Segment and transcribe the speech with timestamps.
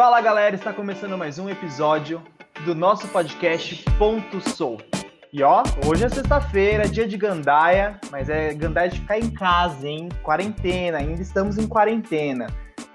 [0.00, 2.22] Fala galera, está começando mais um episódio
[2.64, 4.78] do nosso podcast Ponto Sou.
[5.30, 9.86] E ó, hoje é sexta-feira, dia de gandaia, mas é gandaia de ficar em casa,
[9.86, 10.08] hein?
[10.22, 12.46] Quarentena, ainda estamos em quarentena,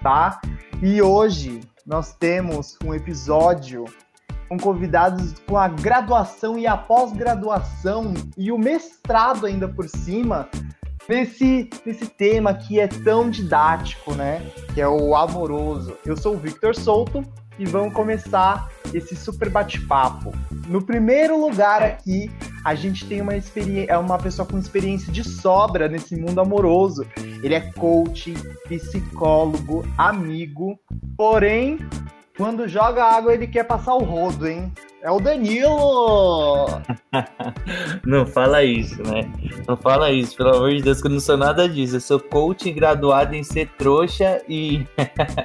[0.02, 0.40] tá?
[0.82, 3.84] E hoje nós temos um episódio
[4.48, 10.48] com convidados com a graduação e a pós-graduação e o mestrado ainda por cima
[11.08, 14.42] nesse, nesse tema que é tão didático, né?
[14.74, 15.96] Que é o amoroso.
[16.04, 17.24] Eu sou o Victor Souto
[17.58, 20.32] e vamos começar esse super bate-papo.
[20.68, 22.30] No primeiro lugar aqui,
[22.64, 27.06] a gente tem uma experiência, é uma pessoa com experiência de sobra nesse mundo amoroso.
[27.42, 28.34] Ele é coach,
[28.68, 30.78] psicólogo, amigo,
[31.16, 31.78] porém,
[32.36, 34.72] quando joga água ele quer passar o rodo, hein?
[35.02, 36.66] É o Danilo!
[38.04, 39.30] não fala isso, né?
[39.66, 41.96] Não fala isso, pelo amor de Deus, que eu não sou nada disso.
[41.96, 44.86] Eu sou coach graduado em ser trouxa e.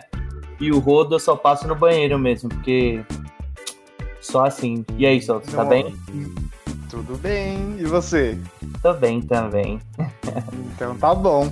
[0.59, 3.03] e o rodo eu só passo no banheiro mesmo, porque.
[4.19, 4.85] Só assim.
[4.97, 5.95] E aí, Sol, tá bem?
[6.91, 7.77] Tudo bem.
[7.79, 8.37] E você?
[8.81, 9.79] Tô bem também.
[10.75, 11.49] então tá bom.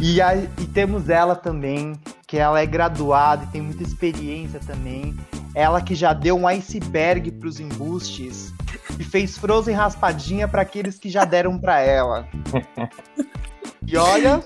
[0.00, 1.92] E, aí, e temos ela também,
[2.26, 5.14] que ela é graduada e tem muita experiência também.
[5.54, 8.54] Ela que já deu um iceberg para os embustes
[8.98, 12.26] e fez Frozen raspadinha para aqueles que já deram para ela.
[13.86, 14.42] E olha,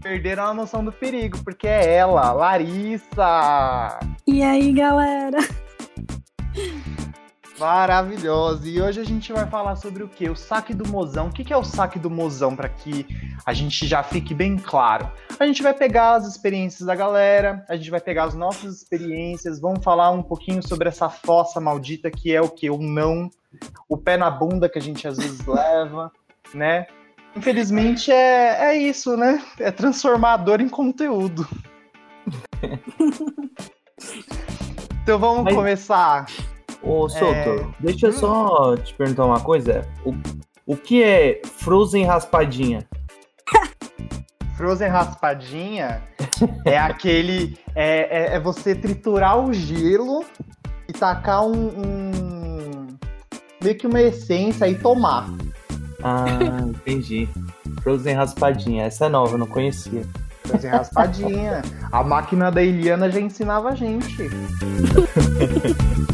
[0.00, 3.98] perderam a noção do perigo, porque é ela, Larissa.
[4.24, 5.38] E aí, galera?
[7.60, 8.66] Maravilhosa.
[8.66, 10.30] E hoje a gente vai falar sobre o que?
[10.30, 11.26] O saque do mozão.
[11.26, 13.06] O que é o saque do mozão para que
[13.44, 15.12] a gente já fique bem claro?
[15.38, 19.60] A gente vai pegar as experiências da galera, a gente vai pegar as nossas experiências,
[19.60, 22.70] vamos falar um pouquinho sobre essa fossa maldita que é o que?
[22.70, 23.28] O não,
[23.86, 26.10] o pé na bunda que a gente às vezes leva,
[26.54, 26.86] né?
[27.36, 29.44] Infelizmente é, é isso, né?
[29.58, 31.46] É transformador em conteúdo.
[35.02, 35.54] então vamos Mas...
[35.54, 36.24] começar
[36.82, 37.66] Ô, Souto, é...
[37.78, 39.86] deixa eu só te perguntar uma coisa.
[40.04, 40.14] O,
[40.66, 42.86] o que é Frozen raspadinha?
[44.56, 46.02] Frozen raspadinha
[46.64, 47.58] é aquele.
[47.74, 50.24] É, é, é, você triturar o gelo
[50.88, 52.86] e tacar um, um,
[53.62, 55.28] meio que uma essência e tomar.
[56.02, 56.26] Ah,
[56.66, 57.28] entendi.
[57.82, 58.84] Frozen raspadinha.
[58.84, 60.02] Essa é nova, eu não conhecia.
[60.44, 61.62] Frozen raspadinha.
[61.92, 64.16] A máquina da Eliana já ensinava a gente.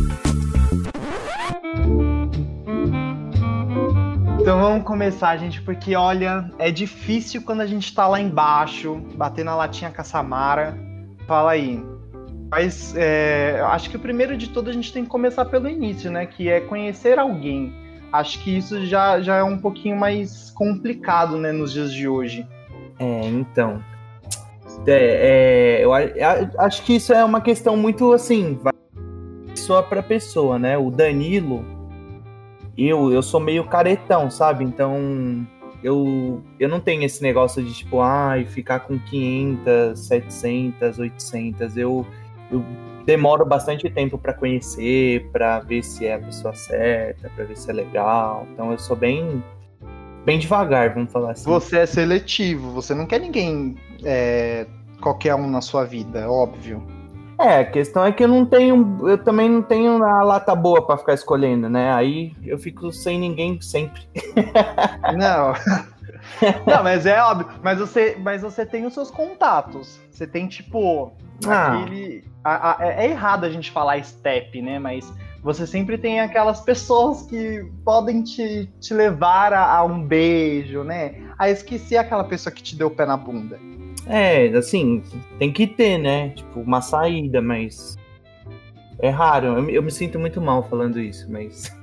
[4.69, 9.55] vamos começar, gente, porque olha, é difícil quando a gente tá lá embaixo, bater na
[9.55, 10.77] latinha com a Samara.
[11.27, 11.81] Fala aí.
[12.51, 16.11] Mas é, acho que o primeiro de tudo a gente tem que começar pelo início,
[16.11, 16.27] né?
[16.27, 17.73] Que é conhecer alguém.
[18.13, 22.47] Acho que isso já, já é um pouquinho mais complicado, né, nos dias de hoje.
[22.99, 23.83] É, então.
[24.87, 25.93] É, é, eu
[26.59, 28.59] acho que isso é uma questão muito assim,
[29.49, 30.77] pessoa para pessoa, né?
[30.77, 31.65] O Danilo,
[32.77, 34.65] eu, eu sou meio caretão, sabe?
[34.65, 35.47] Então,
[35.83, 41.77] eu, eu não tenho esse negócio de, tipo, ai, ah, ficar com 500, 700, 800.
[41.77, 42.07] Eu,
[42.51, 42.65] eu
[43.05, 47.71] demoro bastante tempo para conhecer, para ver se é a pessoa certa, para ver se
[47.71, 48.47] é legal.
[48.53, 49.43] Então, eu sou bem
[50.25, 51.49] bem devagar, vamos falar assim.
[51.49, 54.67] Você é seletivo, você não quer ninguém é,
[55.01, 56.83] qualquer um na sua vida, óbvio.
[57.39, 60.87] É, a questão é que eu não tenho, eu também não tenho a lata boa
[60.87, 61.93] para ficar escolhendo, né?
[61.93, 64.09] Aí eu fico sem ninguém sempre.
[65.17, 65.53] Não.
[66.67, 67.49] Não, mas é óbvio.
[67.63, 70.01] Mas você, mas você tem os seus contatos.
[70.11, 71.13] Você tem, tipo,
[71.47, 71.79] ah.
[71.79, 72.25] aquele.
[72.43, 74.79] A, a, é, é errado a gente falar step, né?
[74.79, 80.83] Mas você sempre tem aquelas pessoas que podem te, te levar a, a um beijo,
[80.83, 81.15] né?
[81.39, 83.59] Ah, esqueci aquela pessoa que te deu o pé na bunda.
[84.07, 85.03] É, assim,
[85.39, 86.31] tem que ter, né?
[86.31, 87.97] Tipo, uma saída, mas.
[88.99, 91.77] É raro, eu, eu me sinto muito mal falando isso, mas.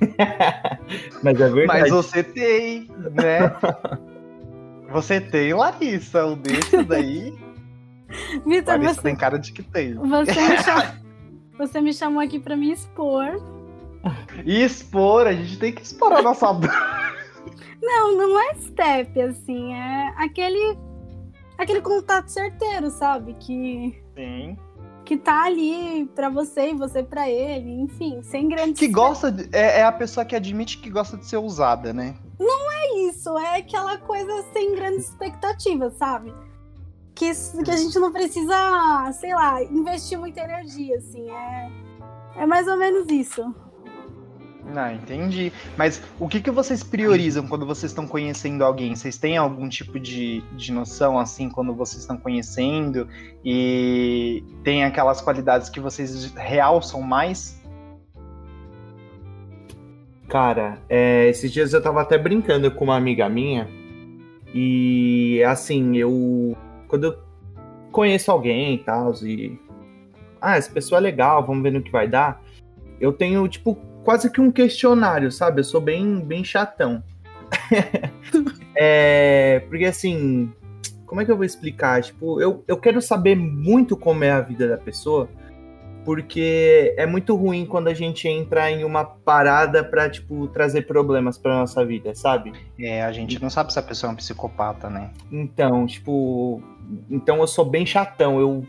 [1.22, 1.82] mas é verdade.
[1.82, 3.54] Mas você tem, né?
[4.90, 7.34] você tem, Larissa, um desses daí.
[8.46, 9.96] Vitor, você tem cara de que tem.
[9.96, 10.96] Você me, cham...
[11.58, 13.42] você me chamou aqui pra me expor.
[14.46, 16.48] E expor, a gente tem que expor a nossa.
[17.82, 20.78] não, não é step, assim, é aquele
[21.64, 23.34] aquele contato certeiro, sabe?
[23.36, 24.02] Que.
[24.16, 24.58] Sim.
[25.06, 28.80] Que tá ali para você e você para ele, enfim, sem grandes.
[28.80, 29.32] Que gosta.
[29.32, 32.16] De, é, é a pessoa que admite que gosta de ser usada, né?
[32.40, 36.34] Não é isso, é aquela coisa sem grandes expectativas, sabe?
[37.14, 37.32] Que,
[37.64, 41.30] que a gente não precisa, sei lá, investir muita energia, assim.
[41.30, 41.72] É,
[42.38, 43.54] é mais ou menos isso.
[44.76, 45.52] Ah, entendi.
[45.78, 48.96] Mas o que, que vocês priorizam quando vocês estão conhecendo alguém?
[48.96, 53.08] Vocês têm algum tipo de, de noção, assim, quando vocês estão conhecendo
[53.44, 57.62] e tem aquelas qualidades que vocês realçam mais?
[60.30, 63.70] Cara, é, esses dias eu tava até brincando com uma amiga minha
[64.54, 66.56] e, assim, eu...
[66.88, 67.18] Quando eu
[67.92, 69.60] conheço alguém e tal, e...
[70.40, 72.42] Ah, essa pessoa é legal, vamos ver no que vai dar.
[73.00, 75.62] Eu tenho, tipo, quase que um questionário, sabe?
[75.62, 77.04] Eu sou bem, bem chatão.
[78.76, 80.52] é, porque assim,
[81.06, 82.02] como é que eu vou explicar?
[82.02, 85.30] Tipo, eu, eu quero saber muito como é a vida da pessoa,
[86.04, 91.38] porque é muito ruim quando a gente entra em uma parada pra, tipo, trazer problemas
[91.38, 92.52] pra nossa vida, sabe?
[92.80, 95.12] É, a gente não sabe se a pessoa é um psicopata, né?
[95.32, 96.62] Então, tipo,
[97.10, 98.66] então eu sou bem chatão, eu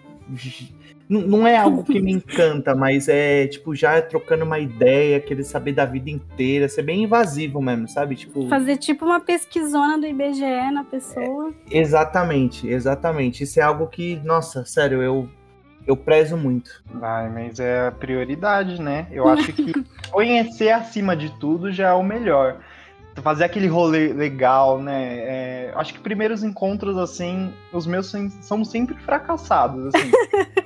[1.09, 5.73] não é algo que me encanta, mas é, tipo, já trocando uma ideia, querer saber
[5.73, 8.17] da vida inteira, ser bem invasivo mesmo, sabe?
[8.17, 8.49] Tipo.
[8.49, 11.53] Fazer tipo uma pesquisona do IBGE na pessoa.
[11.71, 13.45] É, exatamente, exatamente.
[13.45, 15.29] Isso é algo que, nossa, sério, eu,
[15.87, 16.83] eu prezo muito.
[17.03, 19.07] Ai, mas é a prioridade, né?
[19.11, 19.73] Eu acho que
[20.11, 22.61] conhecer acima de tudo já é o melhor.
[23.23, 25.19] Fazer aquele rolê legal, né?
[25.19, 30.11] É, acho que primeiros encontros, assim, os meus são sempre fracassados, assim.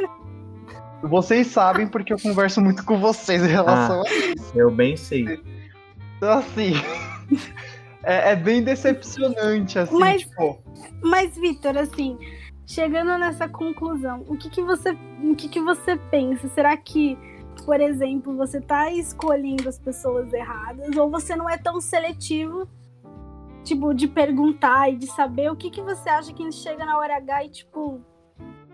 [1.03, 4.53] Vocês sabem porque eu converso muito com vocês em relação ah, a isso.
[4.55, 5.41] Eu bem sei.
[6.17, 6.73] Então, assim.
[8.03, 10.59] é, é, bem decepcionante, assim, mas, tipo.
[11.03, 12.19] Mas, Vitor, assim,
[12.67, 14.97] chegando nessa conclusão, o que, que você.
[15.23, 16.49] O que, que você pensa?
[16.49, 17.17] Será que,
[17.65, 20.97] por exemplo, você tá escolhendo as pessoas erradas?
[20.97, 22.69] Ou você não é tão seletivo?
[23.63, 27.17] Tipo, de perguntar e de saber o que, que você acha que chega na hora
[27.17, 28.01] H e, tipo.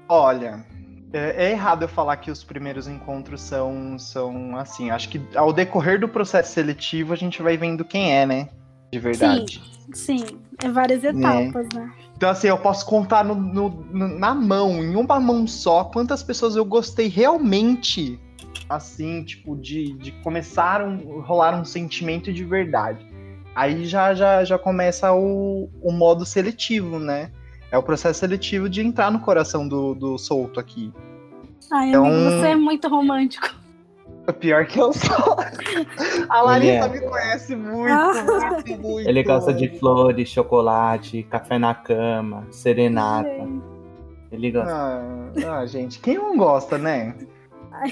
[0.09, 0.65] Olha,
[1.15, 4.91] é, é, errado eu falar que os primeiros encontros são, são assim.
[4.91, 8.49] Acho que ao decorrer do processo seletivo a gente vai vendo quem é, né?
[8.93, 9.63] De verdade.
[9.93, 10.39] Sim, sim.
[10.63, 11.79] É várias etapas, é.
[11.79, 11.93] né?
[12.17, 16.23] Então, assim, eu posso contar no, no, no, na mão, em uma mão só, quantas
[16.23, 18.21] pessoas eu gostei realmente,
[18.69, 23.05] assim, tipo, de, de começar a rolar um sentimento de verdade.
[23.55, 27.31] Aí já, já, já começa o, o modo seletivo, né?
[27.71, 30.93] É o processo seletivo de entrar no coração do, do solto aqui.
[31.73, 32.07] Ai, então...
[32.07, 33.65] amigo, você é muito romântico.
[34.39, 35.37] Pior que eu sou.
[36.31, 36.89] A Larissa é.
[36.89, 38.13] me conhece muito, ah.
[38.53, 39.09] muito, muito.
[39.09, 43.47] Ele gosta de flores, chocolate, café na cama, serenata.
[44.33, 44.73] Ele gosta.
[44.73, 47.15] Ah, ah, gente, quem não gosta, né?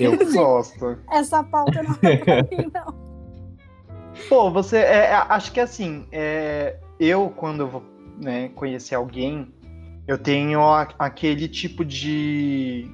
[0.00, 0.98] Eu gosto.
[1.10, 2.94] Essa pauta não é pra mim, não.
[4.28, 4.78] Pô, você.
[4.78, 7.82] É, é, acho que assim, é, eu, quando eu vou
[8.18, 9.52] né, conhecer alguém,
[10.12, 12.86] eu tenho a, aquele tipo de,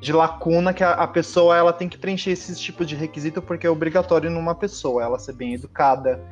[0.00, 3.66] de lacuna que a, a, pessoa ela tem que preencher esses tipos de requisito porque
[3.66, 6.22] é obrigatório numa pessoa ela ser bem educada,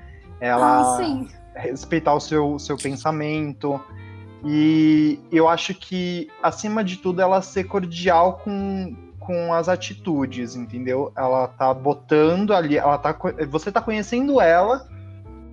[0.40, 1.24] ela ah,
[1.54, 3.80] respeitar o seu, seu pensamento.
[4.44, 11.12] E eu acho que, acima de tudo, ela ser cordial com, com as atitudes, entendeu?
[11.14, 13.14] Ela tá botando ali, ela tá,
[13.50, 14.88] você tá conhecendo ela,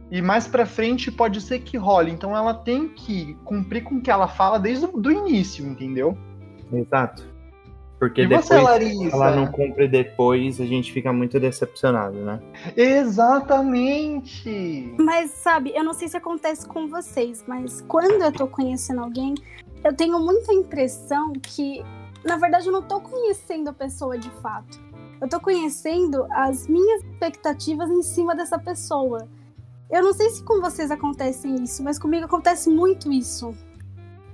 [0.10, 2.12] e mais pra frente pode ser que role.
[2.12, 6.18] Então ela tem que cumprir com o que ela fala desde o do início, entendeu?
[6.72, 7.38] Exato.
[8.00, 12.40] Porque e depois você, ela não cumpre depois, a gente fica muito decepcionado, né?
[12.76, 14.44] Exatamente!
[15.00, 19.34] Mas sabe, eu não sei se acontece com vocês, mas quando eu tô conhecendo alguém,
[19.84, 21.84] eu tenho muita impressão que,
[22.24, 24.80] na verdade, eu não tô conhecendo a pessoa de fato.
[25.20, 29.28] Eu tô conhecendo as minhas expectativas em cima dessa pessoa.
[29.90, 33.56] Eu não sei se com vocês acontece isso, mas comigo acontece muito isso.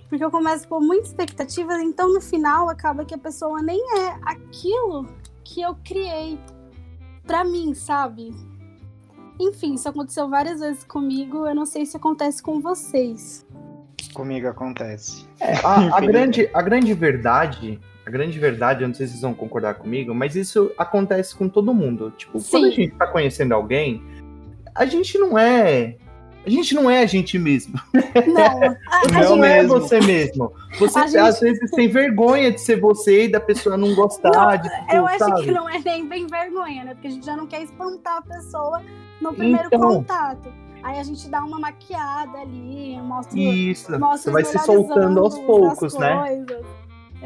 [0.09, 4.17] Porque eu começo por muitas expectativas, então no final acaba que a pessoa nem é
[4.23, 5.07] aquilo
[5.43, 6.39] que eu criei
[7.25, 8.31] para mim, sabe?
[9.39, 13.45] Enfim, isso aconteceu várias vezes comigo, eu não sei se acontece com vocês.
[14.13, 15.27] Comigo acontece.
[15.39, 19.21] É, a, a, grande, a grande verdade, a grande verdade, eu não sei se vocês
[19.21, 22.11] vão concordar comigo, mas isso acontece com todo mundo.
[22.11, 22.51] Tipo, Sim.
[22.51, 24.03] quando a gente tá conhecendo alguém,
[24.75, 25.95] a gente não é.
[26.45, 27.79] A gente não é a gente mesmo.
[28.27, 30.51] Não, a, não a é você mesmo.
[30.77, 34.29] Você às vezes tem vergonha de ser você e da pessoa não gostar.
[34.29, 35.43] Não, de, eu acho sabe?
[35.43, 36.93] que não é nem bem vergonha, né?
[36.93, 38.81] Porque a gente já não quer espantar a pessoa
[39.21, 40.51] no primeiro então, contato.
[40.83, 43.39] Aí a gente dá uma maquiada ali, mostra.
[43.39, 46.45] Isso, mostra você vai se soltando aos poucos, né?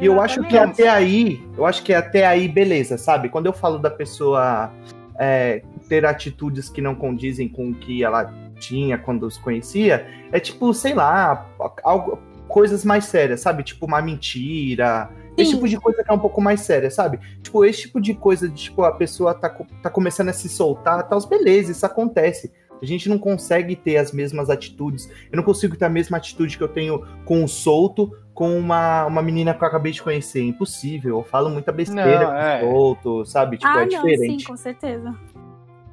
[0.00, 3.28] E eu acho que até aí, eu acho que até aí, beleza, sabe?
[3.28, 4.70] Quando eu falo da pessoa
[5.18, 10.38] é, ter atitudes que não condizem com o que ela tinha quando os conhecia, é
[10.38, 11.46] tipo, sei lá,
[11.82, 13.62] algo, coisas mais sérias, sabe?
[13.62, 17.20] Tipo uma mentira, Esse tipo de coisa que é um pouco mais séria, sabe?
[17.42, 21.08] Tipo, esse tipo de coisa de, tipo, a pessoa tá, tá começando a se soltar,
[21.08, 22.50] tal, beleza, isso acontece.
[22.82, 25.10] A gente não consegue ter as mesmas atitudes.
[25.30, 29.04] Eu não consigo ter a mesma atitude que eu tenho com o solto com uma,
[29.06, 30.42] uma menina que eu acabei de conhecer.
[30.42, 31.18] Impossível.
[31.18, 32.60] Eu falo muita besteira não, é.
[32.60, 33.56] com o solto, sabe?
[33.56, 34.42] Tipo, ah, é não, diferente.
[34.42, 35.14] Sim, com certeza.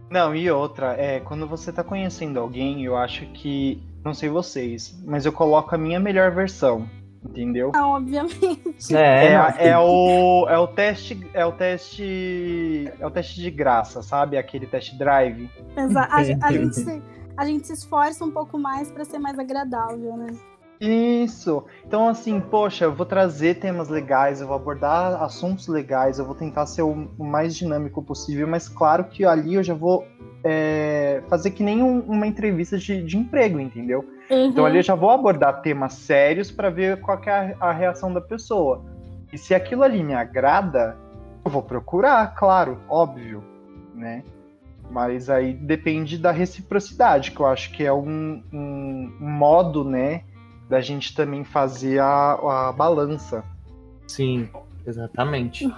[0.10, 3.82] Não, e outra, é, quando você tá conhecendo alguém, eu acho que.
[4.04, 6.88] Não sei vocês, mas eu coloco a minha melhor versão
[7.30, 7.72] entendeu?
[7.76, 8.96] Ah, obviamente.
[8.96, 14.02] É, é, é, o, é o teste, é o teste, é o teste de graça,
[14.02, 14.38] sabe?
[14.38, 15.50] Aquele teste drive.
[15.76, 16.14] Exato.
[16.14, 17.02] A, a, gente, se,
[17.36, 20.28] a gente se esforça um pouco mais para ser mais agradável, né?
[20.80, 21.64] Isso.
[21.86, 26.36] Então, assim, poxa, eu vou trazer temas legais, eu vou abordar assuntos legais, eu vou
[26.36, 30.06] tentar ser o, mais dinâmico possível, mas claro que ali eu já vou
[30.44, 34.06] é, fazer que nem um, uma entrevista de, de emprego, entendeu?
[34.30, 34.48] Uhum.
[34.48, 38.12] Então ali eu já vou abordar temas sérios para ver qual é a, a reação
[38.14, 38.84] da pessoa.
[39.32, 40.98] E se aquilo ali me agrada,
[41.44, 43.44] eu vou procurar, claro, óbvio,
[43.94, 44.24] né?
[44.90, 50.22] Mas aí depende da reciprocidade, que eu acho que é um, um, um modo, né,
[50.70, 52.34] da gente também fazer a,
[52.70, 53.44] a balança.
[54.08, 54.50] Sim,
[54.86, 55.72] exatamente.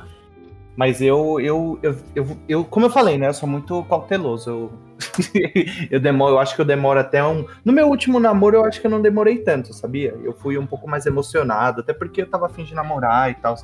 [0.78, 3.28] Mas eu, eu, eu, eu, eu, como eu falei, né?
[3.28, 4.50] Eu sou muito cauteloso.
[4.50, 4.72] Eu,
[5.90, 7.48] eu demoro, eu acho que eu demoro até um.
[7.66, 10.16] No meu último namoro, eu acho que eu não demorei tanto, sabia?
[10.24, 13.56] Eu fui um pouco mais emocionado, até porque eu tava afim de namorar e tal.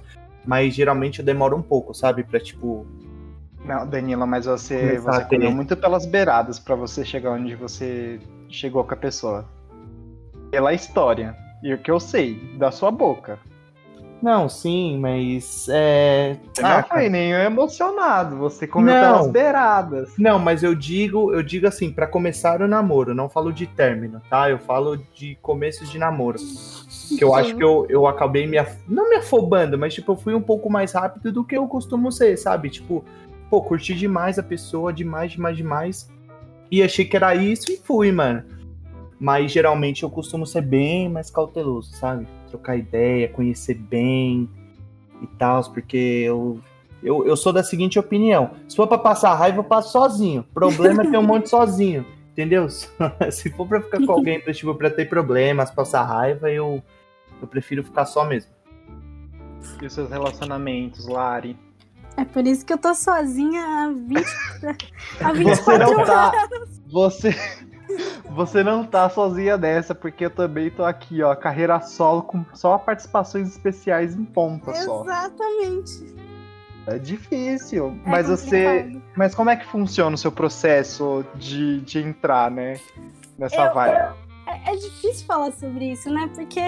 [0.43, 2.23] Mas geralmente eu demoro um pouco, sabe?
[2.23, 2.85] Pra tipo.
[3.63, 8.83] Não, Danila, mas você, você correu muito pelas beiradas para você chegar onde você chegou
[8.83, 9.45] com a pessoa.
[10.53, 11.35] Pela história.
[11.63, 13.39] E o que eu sei, da sua boca.
[14.21, 15.67] Não, sim, mas.
[15.67, 16.37] É...
[16.53, 20.13] Você ah, não foi nem emocionado, você comeu não, pelas beiradas.
[20.15, 24.21] Não, mas eu digo, eu digo assim, para começar o namoro, não falo de término,
[24.29, 24.47] tá?
[24.47, 26.37] Eu falo de começo de namoro.
[27.17, 28.59] Que eu acho que eu, eu acabei me.
[28.59, 28.77] Af...
[28.87, 32.11] Não me afobando, mas tipo, eu fui um pouco mais rápido do que eu costumo
[32.11, 32.69] ser, sabe?
[32.69, 33.03] Tipo,
[33.49, 36.09] pô, curti demais a pessoa, demais, demais, demais.
[36.69, 38.43] E achei que era isso e fui, mano.
[39.19, 42.27] Mas geralmente eu costumo ser bem mais cauteloso, sabe?
[42.53, 44.47] trocar ideia, conhecer bem
[45.21, 46.59] e tal, porque eu,
[47.01, 50.43] eu, eu sou da seguinte opinião: se for pra passar raiva, eu passo sozinho.
[50.53, 52.69] Problema é ter um monte sozinho, entendeu?
[53.31, 56.83] se for pra ficar com alguém pra, tipo, pra ter problemas, passar raiva, eu,
[57.41, 58.51] eu prefiro ficar só mesmo.
[59.81, 61.57] E os seus relacionamentos, Lari?
[62.15, 64.25] É por isso que eu tô sozinha há 20,
[65.19, 66.81] há 24 você não tá, anos.
[66.91, 67.35] Você,
[68.33, 72.77] você não tá sozinha dessa, porque eu também tô aqui, ó, carreira solo com só
[72.77, 75.03] participações especiais em ponta só.
[75.03, 76.15] Exatamente.
[76.85, 78.91] É difícil, é mas complicado.
[78.91, 82.79] você, mas como é que funciona o seu processo de, de entrar, né,
[83.37, 84.15] nessa eu, vibe?
[84.47, 86.29] É, é difícil falar sobre isso, né?
[86.35, 86.59] Porque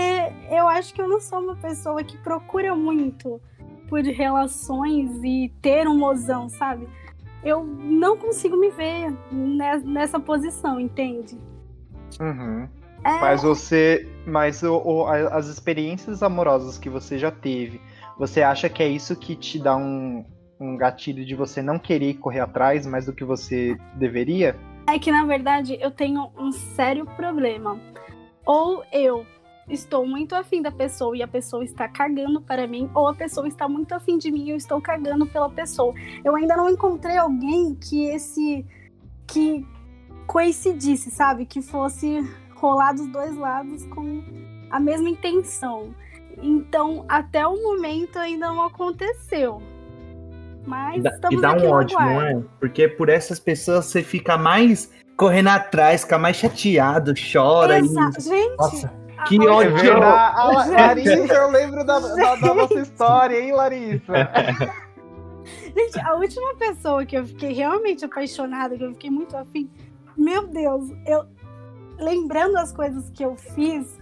[0.49, 3.41] eu acho que eu não sou uma pessoa que procura muito
[3.89, 6.87] por relações e ter um mozão, sabe?
[7.45, 11.37] eu não consigo me ver nessa posição, entende?
[12.19, 12.67] Uhum.
[13.03, 13.19] É...
[13.19, 14.07] Mas você.
[14.25, 17.79] Mas o, o, as experiências amorosas que você já teve,
[18.17, 20.25] você acha que é isso que te dá um,
[20.59, 24.55] um gatilho de você não querer correr atrás mais do que você deveria?
[24.87, 27.79] É que, na verdade, eu tenho um sério problema.
[28.45, 29.25] Ou eu
[29.67, 33.47] estou muito afim da pessoa e a pessoa está cagando para mim, ou a pessoa
[33.47, 35.93] está muito afim de mim e eu estou cagando pela pessoa.
[36.23, 38.65] Eu ainda não encontrei alguém que esse.
[39.27, 39.65] que
[40.25, 41.45] coincidisse, sabe?
[41.45, 44.23] Que fosse rolar dos dois lados com
[44.69, 45.93] a mesma intenção.
[46.41, 49.61] Então, até o momento ainda não aconteceu.
[50.65, 52.43] Mas e estamos e dá um ódio, não é?
[52.59, 57.79] Porque por essas pessoas você fica mais correndo atrás, fica mais chateado, chora.
[57.79, 58.19] Exato.
[58.19, 58.23] E...
[58.23, 60.03] Gente, Nossa que ódio!
[60.03, 64.13] A, Larissa, eu lembro da, da, da nossa história, hein, Larissa?
[65.75, 69.69] Gente, a última pessoa que eu fiquei realmente apaixonada, que eu fiquei muito afim,
[70.17, 71.25] meu Deus, eu
[71.97, 73.97] lembrando as coisas que eu fiz,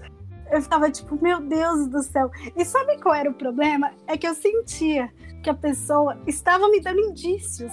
[0.52, 2.30] eu ficava tipo, meu Deus do céu.
[2.56, 3.92] E sabe qual era o problema?
[4.08, 7.72] É que eu sentia que a pessoa estava me dando indícios.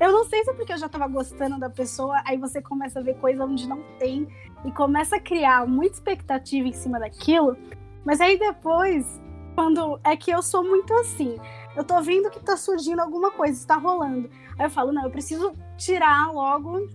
[0.00, 3.00] Eu não sei se é porque eu já estava gostando da pessoa, aí você começa
[3.00, 4.28] a ver coisa onde não tem
[4.64, 7.56] e começa a criar muita expectativa em cima daquilo,
[8.04, 9.20] mas aí depois,
[9.56, 11.36] quando é que eu sou muito assim,
[11.76, 14.30] eu tô vendo que tá surgindo alguma coisa, está rolando.
[14.56, 16.88] Aí eu falo, não, eu preciso tirar logo,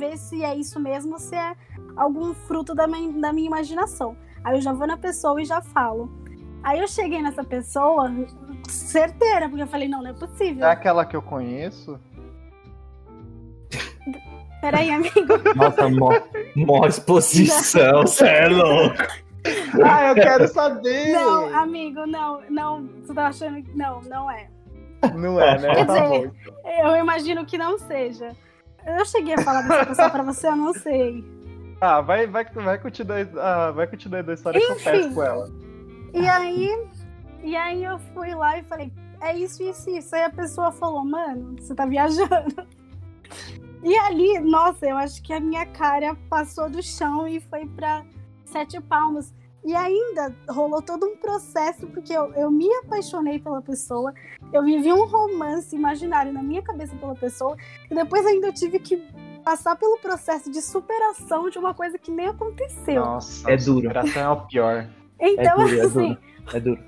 [0.00, 1.54] ver se é isso mesmo, se é
[1.96, 4.16] algum fruto da minha, da minha imaginação.
[4.42, 6.10] Aí eu já vou na pessoa e já falo.
[6.62, 8.10] Aí eu cheguei nessa pessoa
[8.68, 10.66] certeira, porque eu falei, não, não é possível.
[10.66, 11.98] É aquela que eu conheço?
[14.60, 15.14] Peraí, amigo.
[15.56, 16.10] Nossa, mó,
[16.54, 18.96] mó exposição, você é louco.
[19.82, 21.12] ah, eu quero saber!
[21.12, 22.88] Não, amigo, não, não.
[23.02, 23.74] Você tá achando que.
[23.76, 24.48] Não, não é.
[25.16, 25.74] Não é, né?
[25.76, 26.32] Quer Tá dizer,
[26.84, 28.36] Eu imagino que não seja.
[28.86, 31.24] Eu cheguei a falar dessa pessoa pra você, eu não sei.
[31.82, 35.50] Ah, vai, vai, vai continuar, ah, vai continuar a história que eu peço com ela.
[36.12, 36.88] E aí,
[37.42, 40.14] e aí eu fui lá e falei, é isso, isso, isso.
[40.14, 42.54] Aí a pessoa falou, mano, você tá viajando.
[43.82, 48.04] E ali, nossa, eu acho que a minha cara passou do chão e foi pra
[48.44, 49.32] sete palmos.
[49.64, 54.12] E ainda rolou todo um processo, porque eu, eu me apaixonei pela pessoa,
[54.52, 57.56] eu vivi um romance imaginário na minha cabeça pela pessoa,
[57.90, 58.96] e depois ainda eu tive que
[59.44, 63.04] passar pelo processo de superação de uma coisa que nem aconteceu.
[63.04, 63.82] Nossa, É duro.
[63.88, 64.88] superação é o pior.
[65.20, 66.18] Então, é duro, é assim.
[66.54, 66.82] É duro.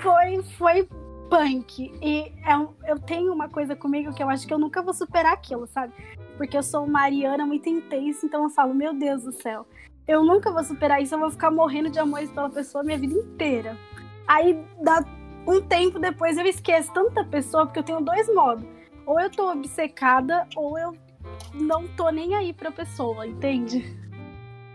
[0.00, 0.88] foi, foi
[1.30, 1.92] punk.
[2.02, 4.92] E é um- eu tenho uma coisa comigo que eu acho que eu nunca vou
[4.92, 5.92] superar aquilo, sabe?
[6.36, 9.66] Porque eu sou uma Ariana muito intensa, então eu falo, meu Deus do céu,
[10.06, 12.98] eu nunca vou superar isso, eu vou ficar morrendo de amores pela pessoa a minha
[12.98, 13.76] vida inteira.
[14.26, 15.04] Aí dá
[15.46, 18.64] um tempo depois eu esqueço tanta pessoa, porque eu tenho dois modos.
[19.04, 20.94] Ou eu tô obcecada, ou eu
[21.54, 23.96] não tô nem aí pra pessoa, entende?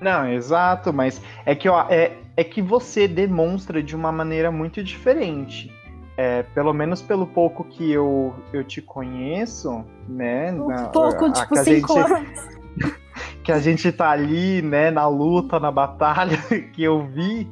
[0.01, 4.83] Não, exato, mas é que, ó, é, é que você demonstra de uma maneira muito
[4.83, 5.71] diferente.
[6.17, 10.51] É, pelo menos pelo pouco que eu, eu te conheço, né?
[10.51, 12.47] Um pouco, a- tipo, que a cinco gente- anos.
[13.43, 16.37] que a gente tá ali, né, na luta, na batalha,
[16.73, 17.49] que eu vi,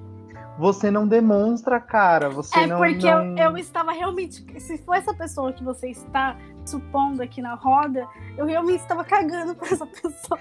[0.58, 2.30] você não demonstra, cara.
[2.30, 2.78] Você É não.
[2.78, 3.38] porque não...
[3.38, 4.46] Eu, eu estava realmente.
[4.60, 8.08] Se for essa pessoa que você está supondo aqui na roda,
[8.38, 10.40] eu realmente estava cagando pra essa pessoa.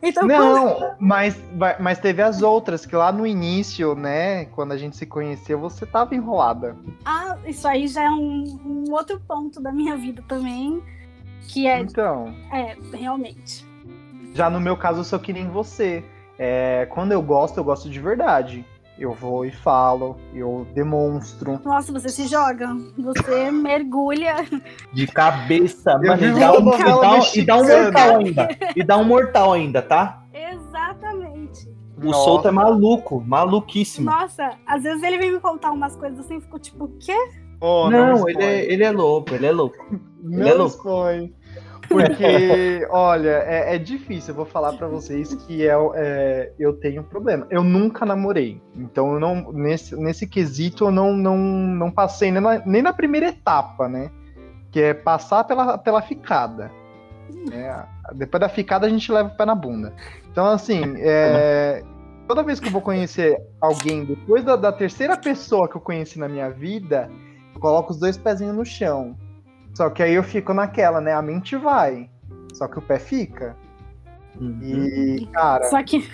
[0.00, 1.38] Então, quando- Não, mas,
[1.80, 5.84] mas teve as outras, que lá no início, né, quando a gente se conheceu, você
[5.84, 6.76] tava enrolada.
[7.04, 8.44] ah, isso aí já é um,
[8.88, 10.80] um outro ponto da minha vida também.
[11.48, 13.66] Que é, Então, é, realmente.
[14.34, 16.04] Já no meu caso, eu sou que nem você.
[16.38, 18.64] É, quando eu gosto, eu gosto de verdade.
[18.98, 21.58] Eu vou e falo, eu demonstro.
[21.64, 22.68] Nossa, você se joga.
[22.98, 24.36] Você mergulha.
[24.92, 26.22] De cabeça, mano.
[26.22, 28.48] E dá, um, e, dá, e dá um mortal ainda.
[28.76, 30.22] E dá um mortal ainda, tá?
[30.34, 31.68] Exatamente.
[31.96, 32.24] O Nossa.
[32.24, 34.10] solto é maluco, maluquíssimo.
[34.10, 37.16] Nossa, às vezes ele vem me contar umas coisas assim e fico tipo, o quê?
[37.60, 38.44] Oh, não, ele expõe.
[38.44, 39.76] é, ele é louco, ele é louco.
[40.22, 40.76] Não Ele é louco.
[40.76, 41.34] expõe.
[41.90, 44.30] Porque, olha, é, é difícil.
[44.30, 47.46] Eu vou falar pra vocês que é, é, eu tenho um problema.
[47.50, 48.62] Eu nunca namorei.
[48.76, 52.92] Então, eu não, nesse, nesse quesito, eu não, não, não passei nem na, nem na
[52.92, 54.10] primeira etapa, né?
[54.70, 56.70] Que é passar pela, pela ficada.
[57.50, 57.84] né?
[58.14, 59.92] Depois da ficada, a gente leva o pé na bunda.
[60.30, 61.82] Então, assim, é,
[62.28, 66.20] toda vez que eu vou conhecer alguém, depois da, da terceira pessoa que eu conheci
[66.20, 67.10] na minha vida,
[67.52, 69.16] eu coloco os dois pezinhos no chão.
[69.74, 71.12] Só que aí eu fico naquela, né?
[71.12, 72.10] A mente vai.
[72.52, 73.56] Só que o pé fica.
[74.40, 74.58] Uhum.
[74.62, 76.08] E, cara, Só que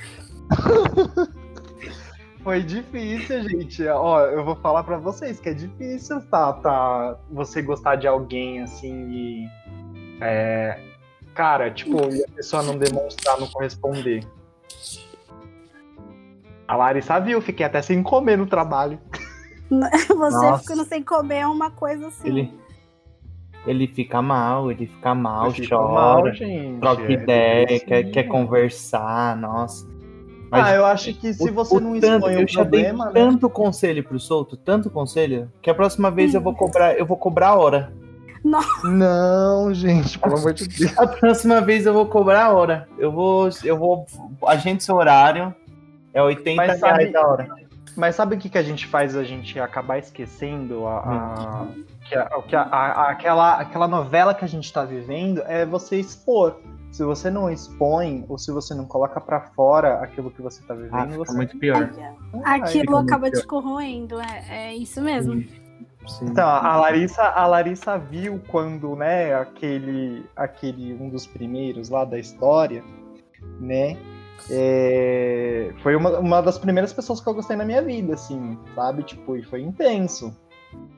[2.43, 3.87] foi difícil, gente.
[3.89, 6.53] Ó, eu vou falar pra vocês que é difícil, tá?
[6.55, 9.49] tá você gostar de alguém assim e.
[10.21, 10.81] É,
[11.35, 14.27] cara, tipo, e a pessoa não demonstrar, não corresponder.
[16.67, 18.99] A Larissa viu, fiquei até sem comer no trabalho.
[19.69, 20.59] você Nossa.
[20.59, 22.29] ficando sem comer é uma coisa assim.
[22.29, 22.61] Ele,
[23.67, 26.79] ele fica mal, ele fica mal, fico chora, mal, gente.
[26.81, 27.87] troca É ideia, depressivo.
[27.89, 29.87] quer, quer conversar, nossa.
[30.53, 33.07] Ah, eu acho que se você o não tanto- expõe eu o já dei problema,
[33.07, 33.13] né?
[33.15, 37.17] tanto conselho pro solto, tanto conselho, que a próxima vez eu vou cobrar, eu vou
[37.17, 37.93] cobrar a hora.
[38.85, 40.97] Não, gente, pelo amor de Deus.
[40.99, 42.89] A próxima vez eu vou cobrar a hora.
[42.97, 44.07] Eu vou, eu vou,
[44.47, 45.53] agende seu horário,
[46.15, 47.49] é 80 Mas sabe- reais a hora.
[47.97, 50.87] Mas sabe o que, que a gente faz a gente acabar esquecendo?
[50.87, 51.67] A, a-
[52.09, 55.97] que a- que a- a- aquela, aquela novela que a gente tá vivendo é você
[55.99, 56.57] expor.
[56.93, 60.73] Se você não expõe, ou se você não coloca pra fora aquilo que você tá
[60.75, 61.91] vivendo, Ah, fica você muito pior.
[62.45, 65.43] Aquilo acaba te corroendo, é, é isso mesmo.
[66.07, 66.27] Sim.
[66.27, 72.17] Então, a Larissa, a Larissa viu quando, né, aquele, aquele um dos primeiros lá da
[72.19, 72.83] história,
[73.61, 73.97] né,
[74.51, 79.03] é, foi uma, uma das primeiras pessoas que eu gostei na minha vida, assim, sabe?
[79.03, 80.35] Tipo, e foi intenso.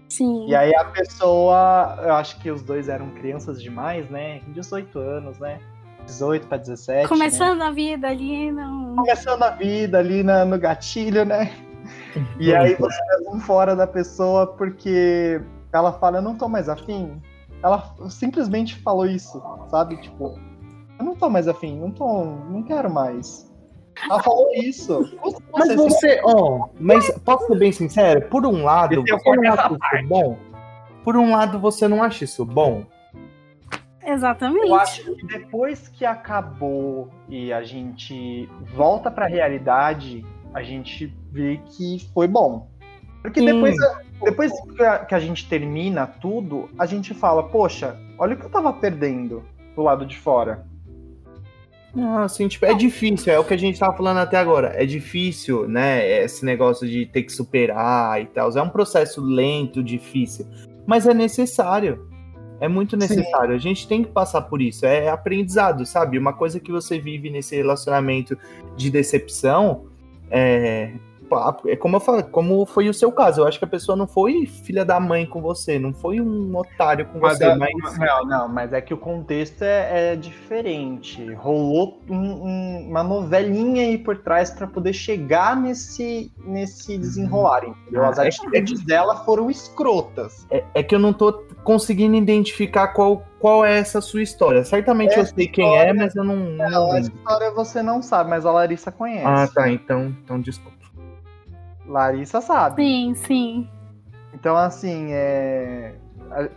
[0.08, 0.46] Sim.
[0.48, 4.40] E aí a pessoa, eu acho que os dois eram crianças demais, né?
[4.48, 5.60] 18 anos, né?
[6.06, 7.02] 18 para 17.
[7.02, 7.08] né?
[7.08, 8.96] Começando a vida ali, não.
[8.96, 11.52] Começando a vida ali na- no gatilho, né?
[12.40, 15.40] E aí você leva um fora da pessoa porque
[15.72, 17.20] ela fala, eu não tô mais afim.
[17.62, 19.96] Ela simplesmente falou isso, sabe?
[20.00, 20.38] Tipo,
[20.98, 23.48] eu não tô mais afim, não tô, não quero mais.
[24.04, 25.18] Ela falou isso.
[25.52, 28.28] Mas você, ó, mas posso ser bem sincero?
[28.28, 30.38] Por um lado, Esse eu você não acha isso bom?
[31.04, 32.84] Por um lado, você não acha isso bom?
[34.04, 34.68] Exatamente.
[34.68, 41.60] Eu acho que depois que acabou e a gente volta pra realidade, a gente vê
[41.64, 42.68] que foi bom.
[43.20, 43.76] Porque depois,
[44.22, 48.46] depois que a, que a gente termina tudo, a gente fala, poxa, olha o que
[48.46, 50.66] eu tava perdendo do lado de fora.
[51.98, 54.72] Não, assim, tipo, é difícil, é o que a gente tava falando até agora.
[54.76, 56.22] É difícil, né?
[56.22, 58.56] Esse negócio de ter que superar e tal.
[58.56, 60.46] É um processo lento, difícil.
[60.86, 62.08] Mas é necessário.
[62.60, 63.52] É muito necessário.
[63.52, 64.86] A gente tem que passar por isso.
[64.86, 66.16] É aprendizado, sabe?
[66.16, 68.38] Uma coisa que você vive nesse relacionamento
[68.76, 69.86] de decepção
[70.30, 70.92] é.
[71.66, 73.40] É como eu falo, como foi o seu caso.
[73.42, 76.56] Eu acho que a pessoa não foi filha da mãe com você, não foi um
[76.56, 80.16] otário com Mas você, é- mas Não, não, mas é que o contexto é, é
[80.16, 81.32] diferente.
[81.34, 88.04] Rolou um- um- uma novelinha aí por trás pra poder chegar nesse, nesse desenrolar, entendeu?
[88.04, 90.46] As Ah, é atitudes dela foram escrotas.
[90.50, 91.32] É, é que eu não tô
[91.64, 94.64] conseguindo identificar qual, qual é essa sua história.
[94.64, 97.12] Certamente eu Essa sei quem é, história- mas eu não, não Não, essa lembro.
[97.18, 99.26] história você não sabe, mas a Larissa conhece.
[99.26, 99.70] Ah, tá.
[99.70, 100.77] Então, então desculpa.
[101.88, 102.82] Larissa sabe.
[102.82, 103.68] Sim, sim.
[104.34, 105.94] Então, assim, é...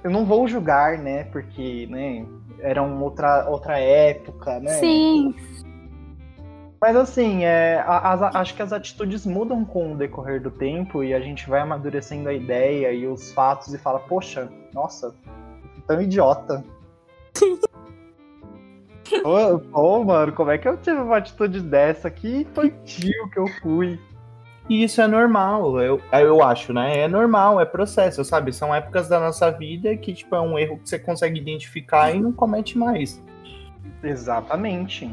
[0.04, 1.24] eu não vou julgar, né?
[1.26, 2.26] Porque, né,
[2.60, 4.72] era uma outra, outra época, né?
[4.74, 5.34] Sim.
[6.80, 11.14] Mas assim, é, as- acho que as atitudes mudam com o decorrer do tempo e
[11.14, 15.14] a gente vai amadurecendo a ideia e os fatos e fala, poxa, nossa,
[15.86, 16.64] tão idiota.
[19.26, 22.10] Ô, ô, mano, como é que eu tive uma atitude dessa?
[22.10, 24.00] Que infantil que eu fui.
[24.70, 27.00] E isso é normal, eu, eu acho, né?
[27.00, 28.54] É normal, é processo, sabe?
[28.54, 32.20] São épocas da nossa vida que, tipo, é um erro que você consegue identificar e
[32.20, 33.22] não comete mais.
[34.04, 35.12] Exatamente.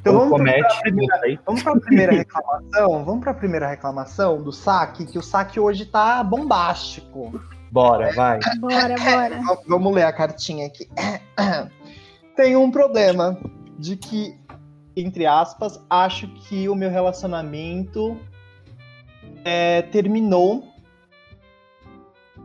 [0.00, 3.04] Então Ou vamos pra, comete, primeira, vamos pra primeira reclamação?
[3.04, 7.40] Vamos pra primeira reclamação do saque, que o saque hoje tá bombástico.
[7.70, 8.38] Bora, vai.
[8.60, 9.40] Bora, bora.
[9.66, 10.88] Vamos ler a cartinha aqui.
[12.36, 13.36] Tem um problema
[13.78, 14.38] de que,
[14.96, 18.16] entre aspas, acho que o meu relacionamento
[19.44, 20.74] é, terminou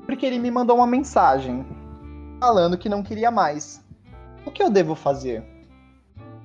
[0.10, 1.64] porque ele me mandou uma mensagem
[2.40, 3.86] falando que não queria mais.
[4.44, 5.44] O que eu devo fazer?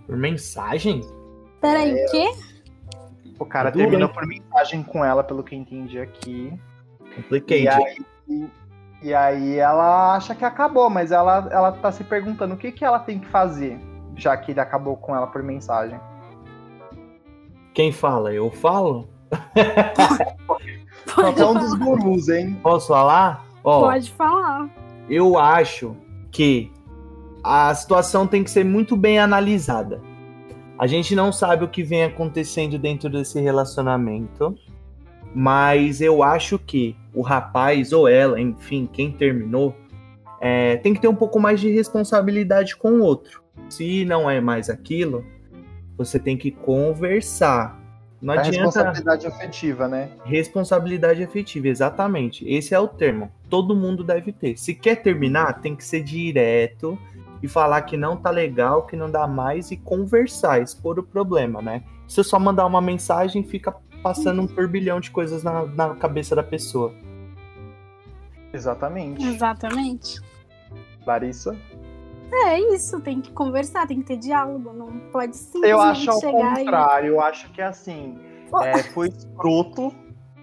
[0.06, 1.00] Por mensagem?
[1.62, 2.30] Peraí, o quê?
[3.38, 4.14] O cara terminou bem.
[4.14, 6.52] por mensagem com ela, pelo que eu entendi aqui.
[7.00, 7.68] E Complicated.
[7.68, 8.50] aí,
[9.02, 12.84] e aí ela acha que acabou, mas ela, ela tá se perguntando o que, que
[12.84, 13.78] ela tem que fazer,
[14.14, 15.98] já que ele acabou com ela por mensagem.
[17.72, 18.32] Quem fala?
[18.32, 19.08] Eu falo?
[21.14, 22.58] Qualquer um dos gurus, hein?
[22.62, 23.44] Posso falar?
[23.62, 24.68] Ó, Pode falar.
[25.08, 25.96] eu acho
[26.30, 26.70] que
[27.42, 30.00] a situação tem que ser muito bem analisada.
[30.78, 34.54] A gente não sabe o que vem acontecendo dentro desse relacionamento,
[35.34, 39.74] mas eu acho que o rapaz ou ela, enfim, quem terminou,
[40.40, 43.42] é, tem que ter um pouco mais de responsabilidade com o outro.
[43.68, 45.24] Se não é mais aquilo,
[45.96, 47.80] você tem que conversar.
[48.24, 48.56] Não A adianta.
[48.56, 50.08] responsabilidade afetiva, né?
[50.24, 52.48] Responsabilidade afetiva, exatamente.
[52.48, 53.30] Esse é o termo.
[53.50, 54.56] Todo mundo deve ter.
[54.56, 56.98] Se quer terminar, tem que ser direto
[57.42, 61.60] e falar que não tá legal, que não dá mais e conversar, expor o problema,
[61.60, 61.82] né?
[62.08, 66.34] Se você só mandar uma mensagem, fica passando um turbilhão de coisas na, na cabeça
[66.34, 66.94] da pessoa.
[68.54, 69.22] Exatamente.
[69.22, 70.18] Exatamente.
[71.06, 71.54] Larissa?
[72.32, 76.20] É isso, tem que conversar, tem que ter diálogo, não pode simplesmente Eu acho ao
[76.20, 76.64] chegar e.
[76.64, 77.08] contrário.
[77.08, 78.18] Eu acho que assim,
[78.62, 79.94] é, foi escroto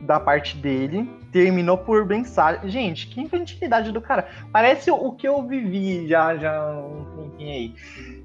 [0.02, 1.10] da parte dele.
[1.32, 2.70] Terminou por mensagem.
[2.70, 4.28] Gente, que infantilidade do cara.
[4.52, 7.76] Parece o, o que eu vivi já, já um tempinho aí.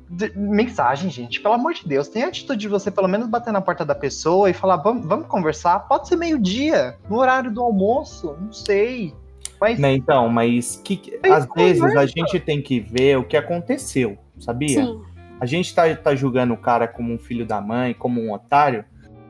[0.09, 3.53] De- mensagem, gente, pelo amor de Deus, tem a atitude de você pelo menos bater
[3.53, 5.81] na porta da pessoa e falar, vamos, vamos conversar?
[5.81, 9.14] Pode ser meio-dia, no horário do almoço, não sei.
[9.61, 13.37] Mas Né, então, mas que, Aí às vezes a gente tem que ver o que
[13.37, 14.85] aconteceu, sabia?
[14.85, 15.03] Sim.
[15.40, 18.85] A gente tá, tá julgando o cara como um filho da mãe, como um otário,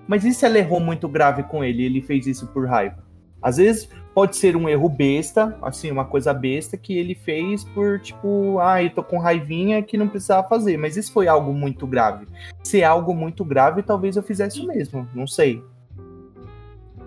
[0.07, 3.05] mas e se ela errou muito grave com ele e ele fez isso por raiva?
[3.43, 8.01] Às vezes pode ser um erro besta, assim, uma coisa besta que ele fez por
[8.01, 11.87] tipo, ah, eu tô com raivinha que não precisava fazer, mas isso foi algo muito
[11.87, 12.27] grave.
[12.63, 15.63] Se é algo muito grave, talvez eu fizesse o mesmo, não sei.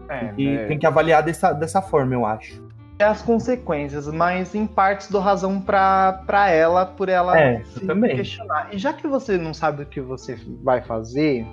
[0.07, 0.65] é, E é.
[0.67, 2.68] tem que avaliar dessa, dessa forma, eu acho.
[2.99, 7.85] É as consequências, mas em partes dou razão pra, pra ela, por ela É, se
[7.87, 8.13] também.
[8.17, 8.67] questionar.
[8.73, 11.47] E já que você não sabe o que você vai fazer,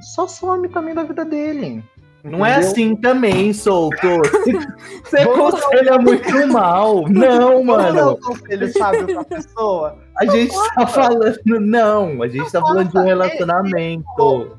[0.00, 1.82] só some também da vida dele.
[2.22, 2.68] Não é entendeu?
[2.70, 3.96] assim também, solto.
[5.04, 7.08] Você aconselha muito mal.
[7.08, 8.18] Não, um mano.
[8.18, 9.96] conselho sábio pra pessoa?
[10.18, 11.34] A gente tá falando.
[11.46, 14.04] Não, a gente tá falando de um relacionamento.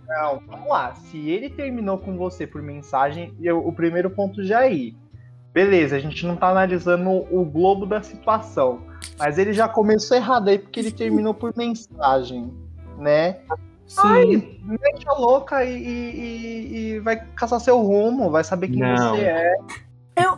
[0.08, 0.96] Não, vamos lá.
[0.96, 4.96] Se ele terminou com você por mensagem, eu, o primeiro ponto já é aí.
[5.54, 8.80] Beleza, a gente não tá analisando o globo da situação.
[9.20, 12.54] Mas ele já começou errado aí porque ele terminou por mensagem,
[12.98, 13.40] né?
[13.86, 14.60] Sim.
[14.64, 19.10] Mete a louca e, e- e- e vai caçar seu rumo, vai saber quem Não.
[19.16, 19.54] você é.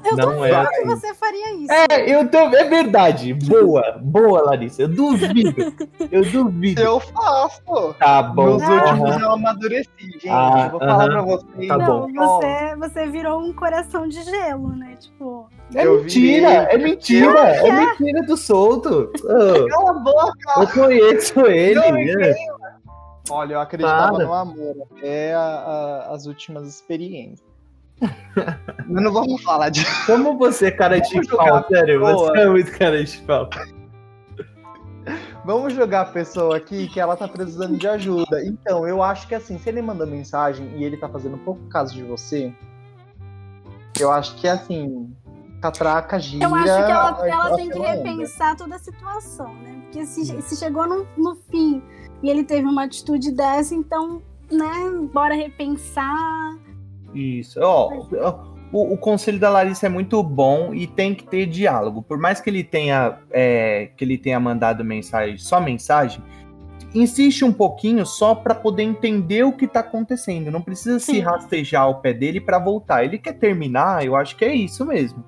[0.05, 1.71] Eu, Não duvido é que você faria isso.
[1.71, 3.33] É, eu tô, é verdade.
[3.33, 4.81] Boa, boa, Larissa.
[4.83, 5.73] Eu duvido.
[6.11, 6.81] Eu duvido.
[6.81, 7.93] Eu faço.
[7.97, 8.45] Tá bom.
[8.57, 9.19] Nos últimos aham.
[9.21, 10.29] eu amadureci, gente.
[10.29, 11.09] Ah, vou falar aham.
[11.11, 11.67] pra vocês.
[11.67, 12.13] Tá não, bom.
[12.13, 14.95] você, você virou um coração de gelo, né?
[14.99, 19.11] Tipo, É Eu mentira, virei, é mentira, é mentira do solto.
[19.69, 20.33] Cala a boca!
[20.57, 21.75] eu conheço ele.
[21.75, 22.35] Não, né?
[23.29, 24.25] Olha, eu acreditava Para.
[24.25, 27.52] no amor até a- a- as últimas experiências.
[28.87, 29.85] Mas não vamos falar de.
[30.05, 32.13] Como você é cara de Vamos pau, jogar sério, boa.
[32.13, 33.49] você é muito cara de pau.
[35.45, 38.43] Vamos jogar a pessoa aqui que ela tá precisando de ajuda.
[38.45, 41.93] Então, eu acho que assim, se ele mandou mensagem e ele tá fazendo pouco caso
[41.93, 42.53] de você,
[43.99, 45.13] eu acho que assim,
[45.61, 46.45] catraca, gira.
[46.45, 49.81] eu acho que ela, ela tem que repensar toda a situação, né?
[49.83, 51.83] Porque se, se chegou no, no fim
[52.21, 56.57] e ele teve uma atitude dessa, então, né, bora repensar.
[57.13, 57.60] Isso.
[57.62, 58.08] Ó,
[58.71, 62.02] o, o conselho da Larissa é muito bom e tem que ter diálogo.
[62.02, 66.23] Por mais que ele tenha é, que ele tenha mandado mensagem, só mensagem,
[66.93, 70.49] insiste um pouquinho só para poder entender o que tá acontecendo.
[70.52, 71.19] Não precisa se Sim.
[71.19, 73.04] rastejar ao pé dele para voltar.
[73.04, 75.23] Ele quer terminar, eu acho que é isso mesmo.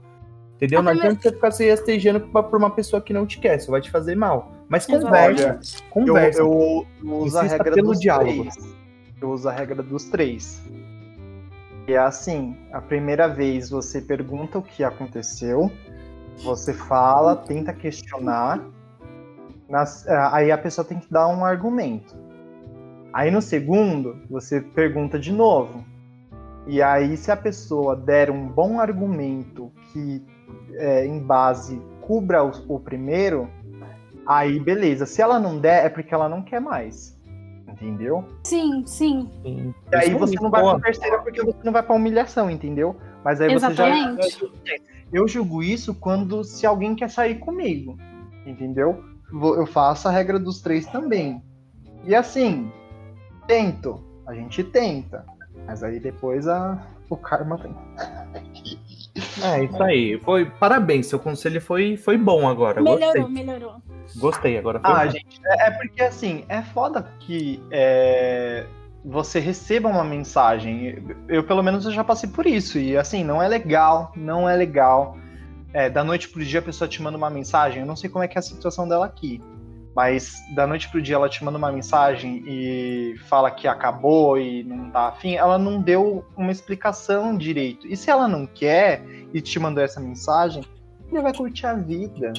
[0.56, 0.82] Entendeu?
[0.82, 3.82] Não adianta você ficar se rastejando por uma pessoa que não te quer, só vai
[3.82, 4.54] te fazer mal.
[4.70, 5.84] Mas conversa, Exatamente.
[5.84, 6.40] Eu, conversa.
[6.40, 8.42] eu, eu uso a regra pelo dos diálogo.
[8.42, 8.76] três.
[9.22, 10.64] Eu uso a regra dos três.
[11.88, 15.72] É assim, a primeira vez você pergunta o que aconteceu,
[16.44, 18.60] você fala, tenta questionar,
[19.70, 22.16] nas- ah, aí a pessoa tem que dar um argumento.
[23.14, 25.86] Aí no segundo, você pergunta de novo.
[26.68, 30.22] E aí, se a pessoa der um bom argumento que,
[30.74, 33.48] é, em base, cubra o, o primeiro,
[34.26, 35.06] aí beleza.
[35.06, 37.15] Se ela não der, é porque ela não quer mais.
[37.76, 38.24] Entendeu?
[38.44, 39.30] Sim, sim.
[39.44, 39.74] Sim.
[39.92, 42.96] E aí Isso você não vai pra terceira porque você não vai pra humilhação, entendeu?
[43.24, 43.90] Mas aí você já.
[43.90, 44.52] Exatamente.
[45.12, 47.98] Eu julgo isso quando se alguém quer sair comigo.
[48.46, 49.04] Entendeu?
[49.32, 51.44] Vou- Eu faço a regra dos três também.
[52.06, 52.72] E assim,
[53.48, 54.02] tento.
[54.26, 55.26] A gente tenta.
[55.68, 57.76] Mas aí depois a, o karma vem.
[59.44, 60.20] É, isso aí.
[60.24, 62.82] Foi, parabéns, seu conselho foi, foi bom agora.
[62.82, 63.28] Melhorou, Gostei.
[63.46, 63.76] melhorou.
[64.16, 64.80] Gostei agora.
[64.80, 68.66] Foi Ah, gente, é, é porque assim, é foda que é,
[69.04, 71.04] você receba uma mensagem.
[71.28, 72.80] Eu, pelo menos, eu já passei por isso.
[72.80, 75.18] E assim, não é legal, não é legal.
[75.74, 77.82] É, da noite pro dia a pessoa te manda uma mensagem.
[77.82, 79.42] Eu não sei como é que é a situação dela aqui.
[79.96, 84.62] Mas da noite pro dia ela te manda uma mensagem e fala que acabou e
[84.64, 87.88] não tá afim, ela não deu uma explicação direito.
[87.88, 90.66] E se ela não quer e te mandou essa mensagem,
[91.10, 92.34] ele vai curtir a vida,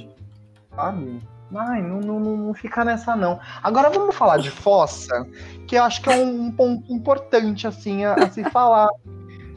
[0.75, 1.19] sabe?
[1.55, 3.39] Ai, não, não, não, fica nessa não.
[3.63, 5.27] Agora vamos falar de fossa,
[5.67, 8.89] que eu acho que é um, um ponto importante assim a, a se falar.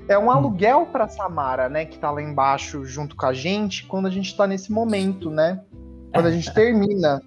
[0.08, 4.08] É um aluguel para Samara, né, que tá lá embaixo junto com a gente, quando
[4.08, 5.62] a gente tá nesse momento, né?
[6.14, 7.22] Quando a gente termina.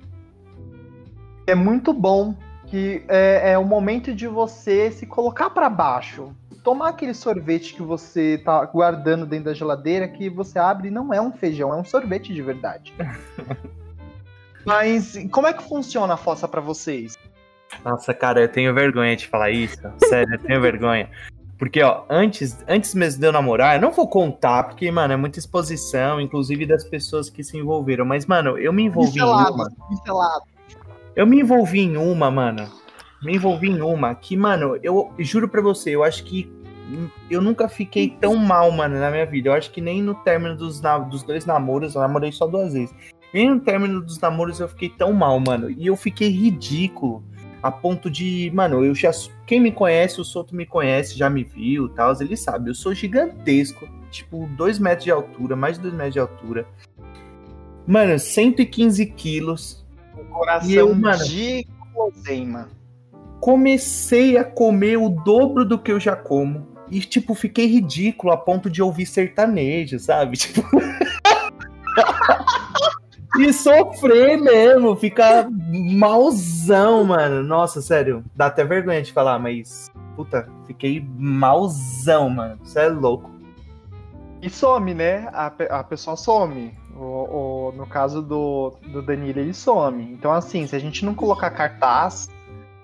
[1.47, 2.35] É muito bom
[2.67, 6.35] que é, é o momento de você se colocar para baixo.
[6.65, 11.13] Tomar aquele sorvete que você tá guardando dentro da geladeira, que você abre e não
[11.13, 12.95] é um feijão, é um sorvete de verdade.
[14.65, 17.19] Mas como é que funciona a fossa para vocês?
[17.85, 19.81] Nossa, cara, eu tenho vergonha de falar isso.
[20.09, 21.09] Sério, eu tenho vergonha.
[21.59, 25.17] Porque, ó, antes, antes mesmo de eu namorar, eu não vou contar, porque, mano, é
[25.17, 28.05] muita exposição, inclusive das pessoas que se envolveram.
[28.05, 29.71] Mas, mano, eu me envolvi em Pincelado, uma.
[29.89, 30.43] pincelado.
[31.15, 32.69] Eu me envolvi em uma, mano.
[33.23, 36.53] Me envolvi em uma que, mano, eu juro pra você, eu acho que
[37.31, 39.49] eu nunca fiquei tão mal, mano, na minha vida.
[39.49, 42.95] Eu acho que nem no término dos, dos dois namoros, eu namorei só duas vezes.
[43.33, 45.71] Nem no término dos namoros eu fiquei tão mal, mano.
[45.71, 47.23] E eu fiquei ridículo.
[47.63, 49.11] A ponto de, mano, eu já.
[49.47, 52.71] Quem me conhece, o Soto me conhece, já me viu e tal, ele sabe.
[52.71, 56.67] Eu sou gigantesco, tipo, dois metros de altura, mais de dois metros de altura.
[57.87, 59.85] Mano, 115 quilos.
[60.31, 61.25] Coração E eu, mano?
[61.25, 62.69] de guloseima.
[63.41, 66.67] comecei a comer o dobro do que eu já como.
[66.91, 70.37] E, tipo, fiquei ridículo a ponto de ouvir sertanejo, sabe?
[70.37, 70.63] Tipo.
[73.39, 77.43] E sofrer mesmo, ficar malzão, mano.
[77.43, 79.91] Nossa, sério, dá até vergonha de falar, mas.
[80.17, 82.59] Puta, fiquei malzão, mano.
[82.63, 83.31] Você é louco.
[84.43, 85.29] E some, né?
[85.33, 86.75] A, a pessoa some.
[86.95, 87.01] O,
[87.69, 90.03] o- no caso do, do Danilo, ele some.
[90.13, 92.29] Então, assim, se a gente não colocar cartaz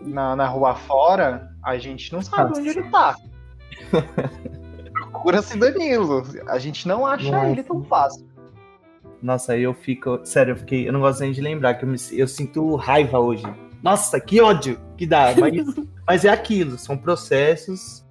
[0.00, 2.60] na, na rua fora, a gente não sabe Nossa.
[2.60, 3.16] onde ele tá.
[4.92, 6.22] Procura-se Danilo.
[6.48, 7.48] A gente não acha Nossa.
[7.48, 8.27] ele tão fácil.
[9.22, 10.20] Nossa, aí eu fico.
[10.24, 10.88] Sério, eu fiquei.
[10.88, 13.44] Eu não gosto nem de lembrar, que eu, me, eu sinto raiva hoje.
[13.82, 15.34] Nossa, que ódio que dá.
[15.38, 15.52] Mas
[16.06, 18.02] Mas é aquilo, são processos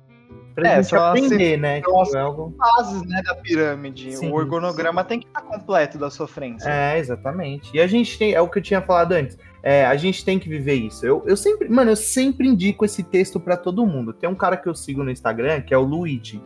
[0.54, 1.82] pra É, gente aprender, né?
[1.82, 4.15] são Tipo, é algo- Fases, né, da pirâmide.
[4.15, 6.70] Sim, o organograma tem que estar completo da sofrência.
[6.70, 7.72] É, exatamente.
[7.76, 9.38] E a gente tem, é o que eu tinha falado antes.
[9.63, 11.06] É, a gente tem que viver isso.
[11.06, 14.13] Eu, eu sempre, mano, eu sempre indico esse texto pra todo mundo.
[14.13, 16.41] Tem um cara que eu sigo no Instagram, que é o Luigi.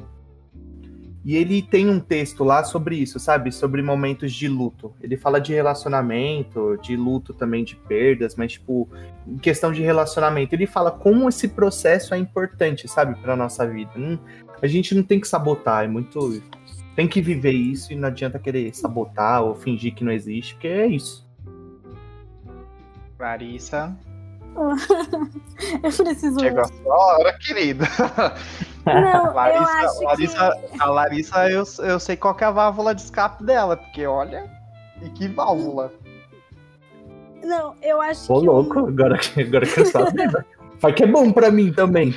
[1.24, 3.52] E ele tem um texto lá sobre isso, sabe?
[3.52, 4.92] Sobre momentos de luto.
[5.00, 8.90] Ele fala de relacionamento, de luto também de perdas, mas tipo,
[9.28, 13.92] em questão de relacionamento, ele fala como esse processo é importante, sabe, pra nossa vida.
[13.96, 14.20] Não-
[14.62, 16.42] a gente não tem que sabotar, é muito
[16.96, 20.68] tem que viver isso e não adianta querer sabotar ou fingir que não existe, porque
[20.68, 21.26] é isso.
[23.18, 23.96] Larissa,
[25.84, 26.40] Eu preciso.
[26.40, 27.86] chegou a sua hora, querida.
[28.86, 30.82] Não, eu Larissa, acho Larissa, que.
[30.82, 34.50] A Larissa, eu, eu sei qual que é a válvula de escape dela, porque olha,
[35.02, 35.94] e que válvula.
[37.44, 38.46] Não, eu acho Ô, que.
[38.46, 40.46] louco, agora, agora que eu sabia.
[40.80, 42.16] Vai que é bom pra mim também.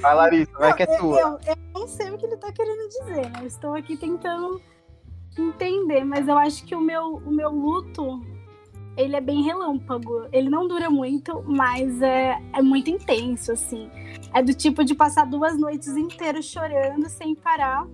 [0.00, 1.20] Vai, Larissa, vai que é eu, tua.
[1.20, 3.40] eu, eu não sei o que ele tá querendo dizer, né?
[3.40, 4.62] Eu estou aqui tentando
[5.36, 8.24] entender, mas eu acho que o meu, o meu luto.
[8.96, 10.26] Ele é bem relâmpago.
[10.32, 13.90] Ele não dura muito, mas é, é muito intenso, assim.
[14.32, 17.86] É do tipo de passar duas noites inteiras chorando sem parar.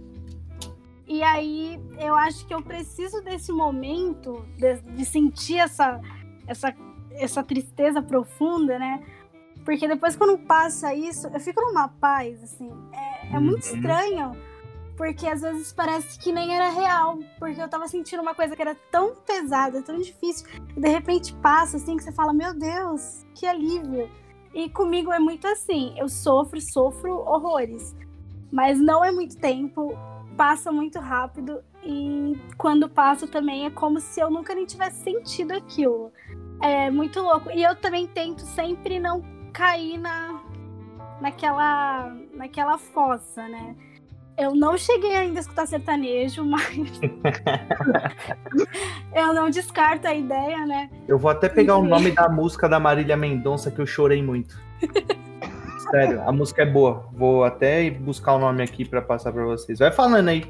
[1.07, 6.01] E aí eu acho que eu preciso desse momento de, de sentir essa,
[6.47, 6.75] essa,
[7.13, 9.03] essa tristeza profunda, né?
[9.65, 12.71] Porque depois quando passa isso, eu fico numa paz, assim.
[12.93, 13.75] É, é muito Uhum.
[13.77, 14.33] estranho,
[15.01, 17.21] porque às vezes parece que nem era real.
[17.39, 21.33] Porque eu tava sentindo uma coisa que era tão pesada, tão difícil, e de repente
[21.37, 24.11] passa, assim, que você fala, meu Deus, que alívio.
[24.53, 27.97] E comigo é muito assim, eu sofro, sofro horrores.
[28.53, 29.97] Mas não é muito tempo,
[30.37, 35.53] passa muito rápido, e quando passa também é como se eu nunca nem tivesse sentido
[35.53, 36.13] aquilo.
[36.61, 37.51] É muito louco.
[37.51, 40.43] E eu também tento sempre não cair na,
[41.23, 43.75] naquela, naquela fossa, né?
[44.41, 46.65] Eu não cheguei ainda a escutar sertanejo, mas
[49.15, 50.91] eu não descarto a ideia, né?
[51.07, 54.59] Eu vou até pegar o nome da música da Marília Mendonça que eu chorei muito.
[55.91, 57.07] Sério, a música é boa.
[57.13, 59.79] Vou até buscar o nome aqui pra passar pra vocês.
[59.79, 60.49] Vai falando aí.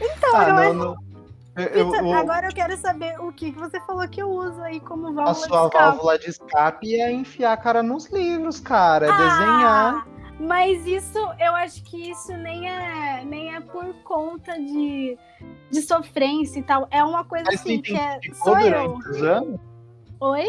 [0.00, 1.12] Então, Ah, eu não, acho- não.
[1.54, 4.80] Eu, eu- o- agora eu quero saber o que você falou que eu uso aí
[4.80, 5.84] como válvula a sua de escape.
[5.84, 9.06] válvula de escape é enfiar a cara nos livros, cara.
[9.06, 10.06] É desenhar.
[10.42, 15.16] Mas isso, eu acho que isso nem é, nem é por conta de,
[15.70, 16.88] de sofrência e tal.
[16.90, 18.18] É uma coisa Mas assim que é.
[18.42, 18.88] Sou eu.
[18.88, 19.60] durante os anos?
[20.18, 20.46] Oi?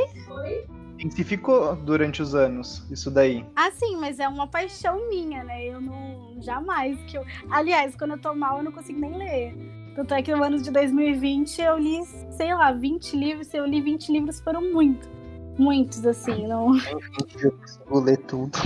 [0.97, 3.45] Intensificou durante os anos, isso daí.
[3.55, 5.63] Ah, sim, mas é uma paixão minha, né?
[5.63, 6.41] Eu não.
[6.41, 7.23] Jamais que eu.
[7.51, 9.55] Aliás, quando eu tô mal, eu não consigo nem ler.
[9.95, 13.45] Tanto é que no ano de 2020 eu li, sei lá, 20 livros.
[13.45, 15.07] Se eu li 20 livros, foram muito.
[15.55, 16.47] Muitos, assim.
[16.47, 16.75] Não...
[17.39, 18.57] Eu consigo ler tudo.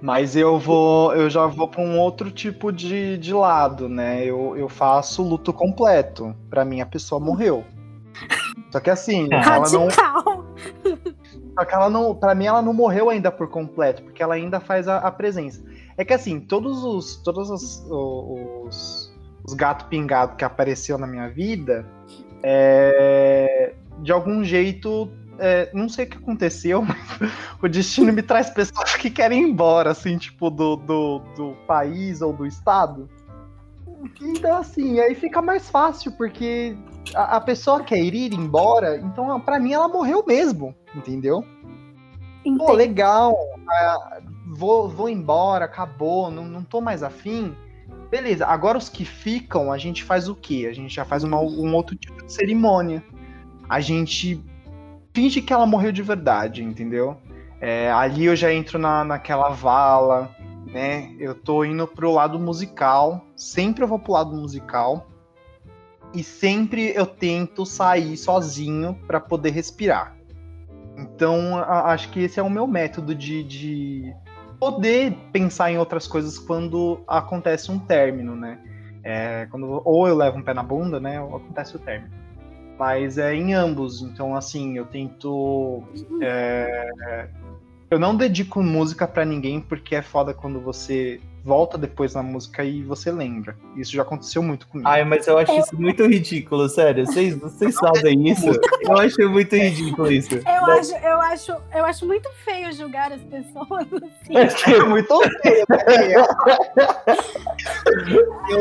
[0.00, 4.24] Mas eu vou, eu já vou para um outro tipo de, de lado, né?
[4.24, 6.34] Eu, eu faço luto completo.
[6.50, 7.64] Pra mim, a pessoa morreu.
[8.70, 9.88] Só que assim, ela não!
[11.58, 14.60] Só que ela não, para mim ela não morreu ainda por completo, porque ela ainda
[14.60, 15.64] faz a, a presença.
[15.96, 21.30] É que assim, todos os todos os, os, os gato pingado que apareceu na minha
[21.30, 21.86] vida,
[22.42, 27.30] é, de algum jeito, é, não sei o que aconteceu, mas
[27.62, 32.22] o destino me traz pessoas que querem ir embora, assim, tipo, do, do, do país
[32.22, 33.08] ou do estado.
[34.20, 36.76] Então, assim, aí fica mais fácil, porque
[37.14, 41.42] a, a pessoa quer ir embora, então, pra mim, ela morreu mesmo, entendeu?
[41.42, 42.72] Pô, Entendo.
[42.72, 43.34] legal,
[43.68, 47.56] ah, vou, vou embora, acabou, não, não tô mais afim.
[48.10, 50.68] Beleza, agora os que ficam, a gente faz o quê?
[50.70, 53.02] A gente já faz uma- um outro tipo de cerimônia.
[53.68, 54.40] A gente
[55.16, 57.16] finge que ela morreu de verdade, entendeu?
[57.58, 60.30] É, ali eu já entro na, naquela vala,
[60.66, 61.10] né?
[61.18, 65.06] Eu tô indo pro lado musical, sempre eu vou pro lado musical.
[66.12, 70.14] E sempre eu tento sair sozinho para poder respirar.
[70.98, 74.14] Então, a- acho que esse é o meu método de, de
[74.60, 78.58] poder pensar em outras coisas quando acontece um término, né?
[79.02, 81.18] É, quando, ou eu levo um pé na bunda, né?
[81.22, 82.25] Ou acontece o término.
[82.78, 84.02] Mas é em ambos.
[84.02, 85.82] Então, assim, eu tento.
[86.20, 87.28] é,
[87.90, 92.64] eu não dedico música pra ninguém porque é foda quando você volta depois na música
[92.64, 93.56] e você lembra.
[93.76, 94.88] Isso já aconteceu muito comigo.
[94.88, 97.06] Ai, mas eu acho isso muito ridículo, sério.
[97.06, 98.50] Vocês, vocês fazem isso?
[98.82, 100.34] Eu acho muito ridículo isso.
[100.34, 104.36] Eu acho, eu, acho, eu acho muito feio julgar as pessoas assim.
[104.74, 106.12] É muito feio, né?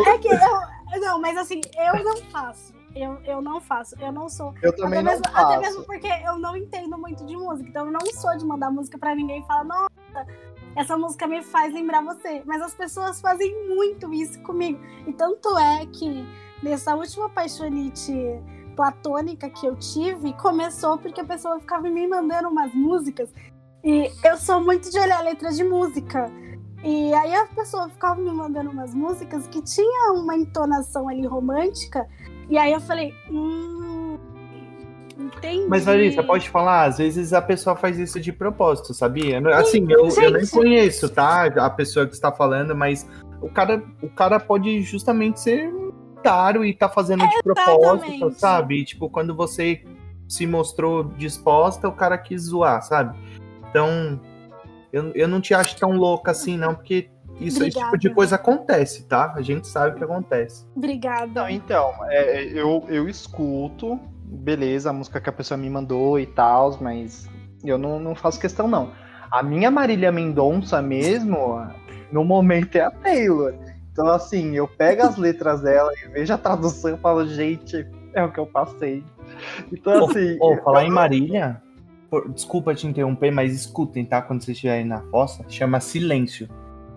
[0.08, 2.74] É que eu, não, mas assim, eu não faço.
[2.96, 4.54] Eu, eu não faço, eu não sou.
[4.62, 5.46] Eu também até, não mesmo, faço.
[5.46, 7.70] até mesmo porque eu não entendo muito de música.
[7.70, 10.28] Então eu não sou de mandar música pra ninguém e falar, nossa,
[10.78, 12.42] essa música me faz lembrar você.
[12.46, 14.80] Mas as pessoas fazem muito isso comigo.
[15.06, 16.26] E tanto é que
[16.64, 18.14] nessa última paixonite
[18.78, 23.30] platônica que eu tive, começou porque a pessoa ficava me mandando umas músicas.
[23.84, 26.32] E eu sou muito de olhar letras de música.
[26.84, 32.08] E aí a pessoa ficava me mandando umas músicas que tinha uma entonação ali romântica.
[32.50, 34.18] E aí eu falei, hum.
[35.18, 35.66] Entendi.
[35.68, 39.40] Mas, Larissa, pode falar, às vezes a pessoa faz isso de propósito, sabia?
[39.58, 41.46] Assim, eu, eu nem conheço, tá?
[41.46, 43.08] A pessoa que está falando, mas
[43.42, 45.72] o cara, o cara pode justamente ser
[46.24, 48.40] caro e tá fazendo de propósito, Exatamente.
[48.40, 48.80] sabe?
[48.80, 49.84] E, tipo, quando você
[50.28, 53.18] se mostrou disposta, o cara quis zoar, sabe?
[53.70, 54.20] Então,
[54.92, 58.16] eu, eu não te acho tão louca assim, não, porque isso, esse tipo de Obrigada.
[58.16, 59.34] coisa acontece, tá?
[59.36, 60.66] A gente sabe o que acontece.
[60.76, 61.42] Obrigada.
[61.42, 66.26] Não, então, é, eu, eu escuto, beleza, a música que a pessoa me mandou e
[66.26, 67.30] tal, mas
[67.64, 68.92] eu não, não faço questão, não.
[69.32, 71.62] A minha Marília Mendonça mesmo,
[72.12, 73.54] no momento, é a Taylor.
[73.92, 78.24] Então, assim, eu pego as letras dela e vejo a tradução e falo, gente, é
[78.24, 79.04] o que eu passei.
[79.72, 80.38] Então, assim.
[80.40, 81.62] Ô, falar em Marília,
[82.10, 84.22] por- desculpa te interromper, mas escutem, tá?
[84.22, 86.48] Quando vocês estiverem na fossa, chama Silêncio.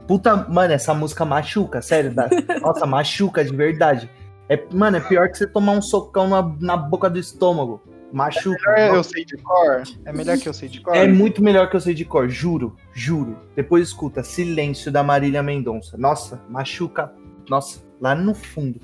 [0.09, 2.13] Puta, mano, essa música machuca, sério.
[2.13, 2.29] dá-
[2.63, 4.11] Nossa, machuca de verdade.
[4.49, 7.81] É, mano, é pior que você tomar um socão na, na boca do estômago.
[8.11, 8.73] Machuca.
[8.73, 9.83] melhor eu sei de cor.
[10.07, 10.97] É melhor que eu sei de cor.
[10.97, 13.37] É muito melhor que eu sei de cor, juro, juro.
[13.55, 15.99] Depois escuta Silêncio da Marília Mendonça.
[15.99, 17.13] Nossa, machuca.
[17.51, 18.81] Nossa, lá no fundo.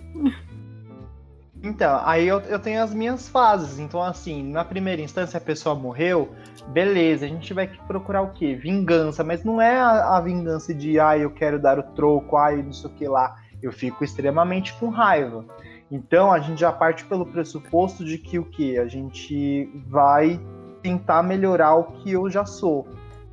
[1.64, 3.78] Então, aí eu, eu tenho as minhas fases.
[3.78, 6.34] Então, assim, na primeira instância a pessoa morreu,
[6.68, 8.54] beleza, a gente vai procurar o quê?
[8.54, 12.62] Vingança, mas não é a, a vingança de, ai, eu quero dar o troco, ai,
[12.62, 13.36] não sei o que lá.
[13.62, 15.42] Eu fico extremamente com raiva.
[15.90, 18.78] Então, a gente já parte pelo pressuposto de que o quê?
[18.78, 20.38] A gente vai
[20.82, 22.86] tentar melhorar o que eu já sou.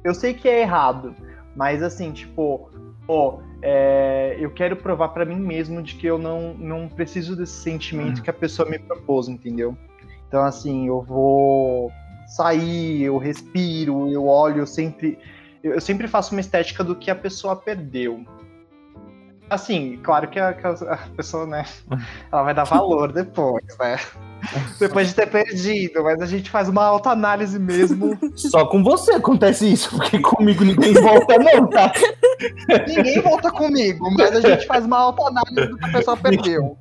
[0.06, 1.14] Eu sei que é errado,
[1.54, 2.70] mas assim, tipo,
[3.06, 7.54] pô, é, eu quero provar pra mim mesmo de que eu não, não preciso desse
[7.62, 9.78] sentimento que a pessoa me propôs, entendeu?
[10.28, 11.92] Então, assim, eu vou
[12.28, 15.20] sair, eu respiro, eu olho, eu sempre,
[15.64, 18.24] eu eu sempre faço uma estética do que a pessoa perdeu.
[19.50, 21.66] Assim, claro que a, que a- a pessoa, né,
[22.32, 23.98] ela vai dar valor depois, né?
[24.80, 28.18] Depois de ter perdido, mas a gente faz uma autoanálise mesmo.
[28.36, 31.92] Só com você acontece isso, porque comigo ninguém volta, não, tá?
[32.88, 36.78] Ninguém volta comigo, mas a gente faz uma autoanálise do que a pessoa perdeu.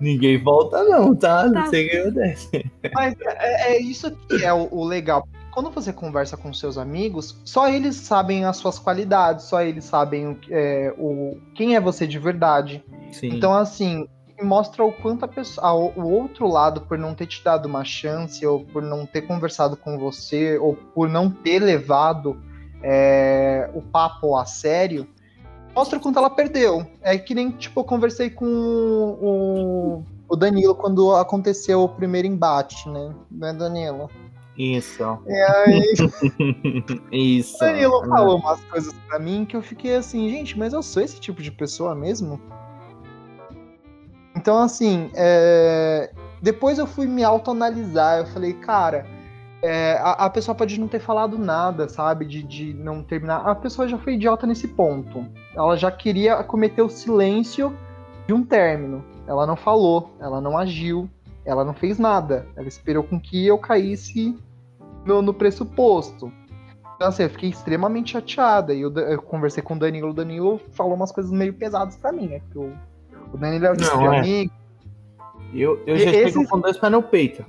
[0.00, 1.44] Ninguém volta, não, tá?
[1.46, 1.66] Não Tá.
[1.70, 2.70] sei o que acontece.
[2.94, 5.26] Mas é, é isso que é o, o legal.
[5.50, 10.38] Quando você conversa com seus amigos, só eles sabem as suas qualidades, só eles sabem
[10.50, 12.84] é, o, quem é você de verdade.
[13.10, 13.28] Sim.
[13.34, 14.06] Então, assim,
[14.42, 18.44] mostra o quanto a pessoa, o outro lado, por não ter te dado uma chance,
[18.46, 22.40] ou por não ter conversado com você, ou por não ter levado
[22.82, 25.06] é, o papo a sério,
[25.74, 26.86] mostra o quanto ela perdeu.
[27.02, 32.88] É que nem, tipo, eu conversei com o, o Danilo quando aconteceu o primeiro embate,
[32.88, 33.14] né?
[33.30, 34.10] Né, Danilo?
[34.56, 35.04] Isso.
[35.04, 35.94] Aí,
[37.38, 37.56] Isso.
[37.56, 41.00] o Danilo falou umas coisas pra mim que eu fiquei assim, gente, mas eu sou
[41.00, 42.40] esse tipo de pessoa mesmo?
[44.38, 48.18] Então, assim, é, depois eu fui me autoanalisar.
[48.18, 49.04] Eu falei, cara,
[49.60, 52.24] é, a, a pessoa pode não ter falado nada, sabe?
[52.24, 53.38] De, de não terminar.
[53.38, 55.26] A pessoa já foi idiota nesse ponto.
[55.56, 57.76] Ela já queria cometer o silêncio
[58.28, 59.04] de um término.
[59.26, 61.10] Ela não falou, ela não agiu,
[61.44, 62.46] ela não fez nada.
[62.54, 64.38] Ela esperou com que eu caísse
[65.04, 66.32] no, no pressuposto.
[66.94, 68.72] Então, assim, eu fiquei extremamente chateada.
[68.72, 70.10] E eu, eu conversei com o Danilo.
[70.10, 72.38] O Danilo falou umas coisas meio pesadas pra mim, né?
[72.38, 72.72] Porque o,
[73.32, 74.18] o Danilo é o tipo Não, de é.
[74.18, 74.52] amigo.
[75.54, 77.44] Eu, eu já esses- chego com dois pés no peito.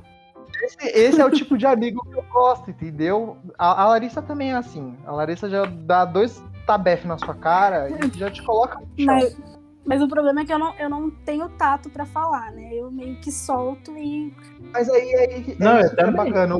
[0.61, 3.37] Esse, esse é o tipo de amigo que eu gosto, entendeu?
[3.57, 4.95] A, a Larissa também é assim.
[5.05, 9.05] A Larissa já dá dois tabef na sua cara e já te coloca no chão.
[9.05, 9.37] Mas,
[9.85, 12.73] mas o problema é que eu não, eu não tenho tato pra falar, né?
[12.73, 14.33] Eu meio que solto e.
[14.73, 16.15] Mas aí, aí Não, é eu que é também.
[16.33, 16.59] bacana.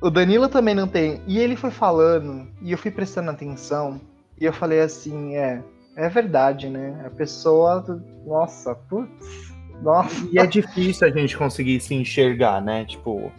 [0.00, 1.20] O Danilo também não tem.
[1.26, 4.00] E ele foi falando, e eu fui prestando atenção,
[4.40, 5.62] e eu falei assim, é,
[5.96, 7.02] é verdade, né?
[7.04, 7.84] A pessoa.
[8.26, 9.52] Nossa, putz.
[9.82, 10.28] Nossa.
[10.32, 12.84] E é difícil a gente conseguir se enxergar, né?
[12.84, 13.32] Tipo,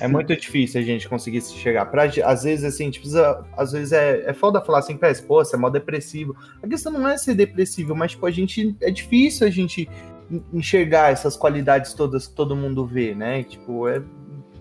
[0.00, 1.86] é muito difícil a gente conseguir se enxergar.
[1.86, 3.06] Pra, às vezes, assim, tipo,
[3.56, 6.36] às vezes é, é foda falar assim, parece, pô, você é mó depressivo.
[6.62, 8.76] A questão não é ser depressivo, mas, tipo, a gente.
[8.80, 9.88] É difícil a gente
[10.52, 13.42] enxergar essas qualidades todas que todo mundo vê, né?
[13.42, 14.02] Tipo, é,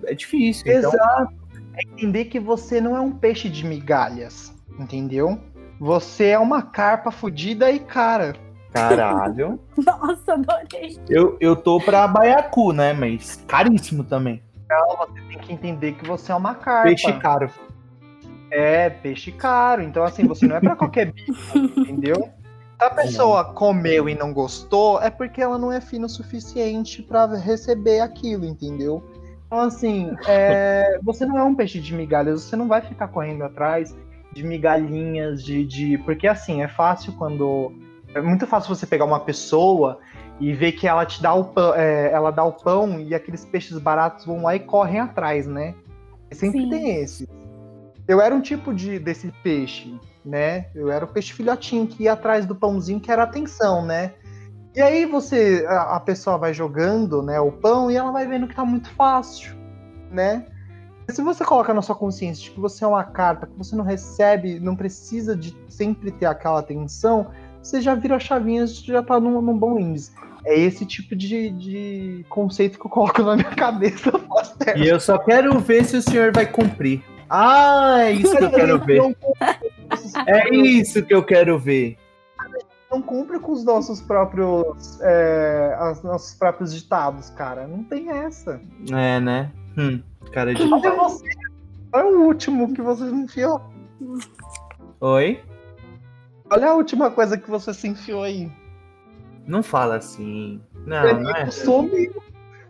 [0.06, 0.64] é difícil.
[0.68, 1.44] Então, Exato.
[1.76, 5.40] É entender que você não é um peixe de migalhas, entendeu?
[5.80, 8.36] Você é uma carpa fodida e cara.
[8.72, 9.60] Caralho.
[9.78, 11.00] Nossa, adorei.
[11.10, 12.94] Eu, eu tô pra baiacu, né?
[12.94, 14.42] Mas caríssimo também.
[14.70, 16.88] Não, você tem que entender que você é uma carpa.
[16.88, 17.50] Peixe caro.
[18.50, 19.84] É, peixe caro.
[19.84, 22.30] Então, assim, você não é pra qualquer bicho, entendeu?
[22.80, 27.02] Se a pessoa comeu e não gostou, é porque ela não é fina o suficiente
[27.02, 29.04] pra receber aquilo, entendeu?
[29.46, 33.44] Então, assim, é, você não é um peixe de migalhas, você não vai ficar correndo
[33.44, 33.96] atrás
[34.34, 35.66] de migalhinhas, de.
[35.66, 37.72] de porque, assim, é fácil quando.
[38.14, 40.00] É muito fácil você pegar uma pessoa
[40.40, 43.46] e ver que ela te dá o pão, é, ela dá o pão e aqueles
[43.46, 45.76] peixes baratos vão lá e correm atrás, né?
[46.32, 46.70] Sempre Sim.
[46.70, 47.30] tem esse.
[48.08, 50.68] Eu era um tipo de desse peixe, né?
[50.76, 54.14] Eu era o peixe filhotinho que ia atrás do pãozinho, que era atenção, né?
[54.76, 58.48] E aí você, a, a pessoa vai jogando, né, o pão e ela vai vendo
[58.48, 59.56] que tá muito fácil,
[60.10, 60.48] né?
[61.10, 63.84] Se você coloca na sua consciência de que você é uma carta, que você não
[63.84, 67.28] recebe, não precisa de sempre ter aquela atenção,
[67.62, 70.12] você já vira a chavinha, você já tá num, num bom índice.
[70.46, 74.12] É esse tipo de, de conceito que eu coloco na minha cabeça.
[74.76, 77.04] E eu só quero ver se o senhor vai cumprir.
[77.30, 79.02] Ah, é isso que eu quero ver.
[80.28, 81.98] É isso que eu quero ver.
[82.90, 87.68] não cumpre com os nossos próprios é, os nossos próprios ditados, cara.
[87.68, 88.60] Não tem essa.
[88.92, 89.52] É, né?
[89.78, 90.02] Hum,
[90.32, 90.62] cara de.
[90.64, 91.24] Olha você.
[91.94, 93.62] Olha o último que você se enfiou.
[95.02, 95.40] Oi?
[96.52, 98.52] Olha a última coisa que você se enfiou aí.
[99.46, 100.62] Não fala assim.
[100.86, 101.46] Não, não é.
[101.46, 102.24] Danilo sumiu.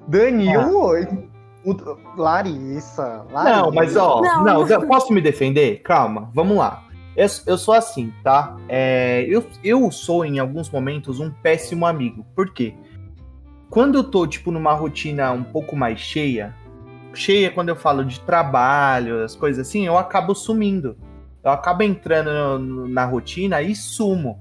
[0.08, 1.30] Danilo.
[1.66, 3.62] o- Larissa, Larissa.
[3.62, 4.44] Não, mas ó, Não.
[4.44, 5.82] não, eu posso me defender?
[5.82, 6.84] Calma, vamos lá.
[7.16, 8.58] Eu, eu sou assim, tá?
[8.68, 12.26] É, eu, eu sou, em alguns momentos, um péssimo amigo.
[12.36, 12.74] Por quê?
[13.70, 16.54] Quando eu tô, tipo, numa rotina um pouco mais cheia,
[17.14, 20.98] cheia quando eu falo de trabalho, as coisas assim, eu acabo sumindo.
[21.44, 24.40] Eu acabo entrando na rotina e sumo.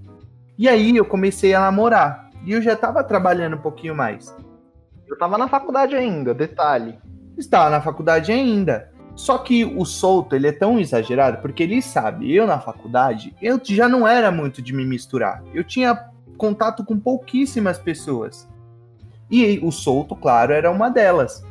[0.56, 2.30] E aí eu comecei a namorar.
[2.44, 4.34] E eu já tava trabalhando um pouquinho mais.
[5.08, 6.98] Eu tava na faculdade ainda, detalhe.
[7.36, 8.90] Estava na faculdade ainda.
[9.14, 13.60] Só que o solto, ele é tão exagerado, porque ele sabe, eu na faculdade, eu
[13.62, 15.42] já não era muito de me misturar.
[15.52, 16.08] Eu tinha
[16.38, 18.48] contato com pouquíssimas pessoas.
[19.30, 21.44] E o solto, claro, era uma delas.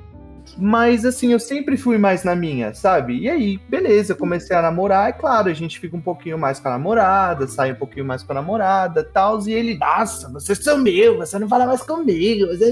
[0.58, 3.18] Mas assim, eu sempre fui mais na minha, sabe?
[3.20, 6.68] E aí, beleza, comecei a namorar, é claro, a gente fica um pouquinho mais com
[6.68, 11.18] a namorada, sai um pouquinho mais com a namorada, tal, e ele, nossa, você sumiu,
[11.18, 12.72] você não fala mais comigo, você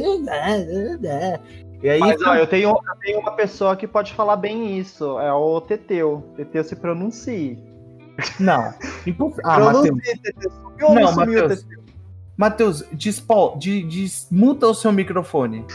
[1.82, 5.17] E aí, Mas ó, eu tenho, eu tenho uma pessoa que pode falar bem isso.
[5.20, 6.34] É o Teteu.
[6.36, 7.57] Teteu se pronuncie.
[8.39, 8.74] não,
[9.07, 9.43] impossível.
[9.47, 10.51] Ah, pronuncie, Teteu.
[10.51, 11.63] Sumiu Não, Matheus.
[11.63, 11.80] Teteu?
[12.36, 15.65] Matheus, desmuta o seu microfone.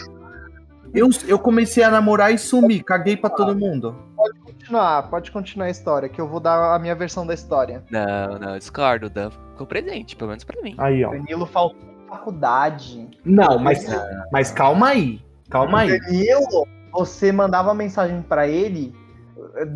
[0.95, 3.97] Eu, eu comecei a namorar e sumi, caguei pra todo mundo.
[4.45, 7.82] Continuar, pode continuar a história, que eu vou dar a minha versão da história.
[7.90, 9.11] Não, não, discordo.
[9.11, 10.74] Dan ficou presente, pelo menos pra mim.
[10.78, 11.11] Aí, ó.
[11.11, 11.78] Danilo faltou
[12.09, 13.09] na faculdade.
[13.24, 13.84] Não, mas,
[14.32, 15.20] mas calma aí.
[15.51, 15.99] Calma aí.
[15.99, 18.95] Danilo, você mandava mensagem pra ele,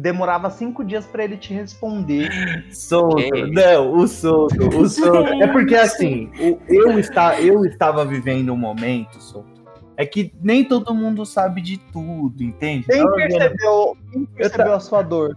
[0.01, 2.31] demorava cinco dias pra ele te responder.
[2.73, 3.19] Solto.
[3.19, 3.51] Ok.
[3.53, 5.29] Não, o solto, o solto.
[5.43, 9.58] É porque assim, o- eu, está, eu estava vivendo um momento, solto.
[9.99, 12.87] É que nem todo mundo sabe de tudo, entende?
[12.87, 15.37] Quem percebeu, quem percebeu a sua dor?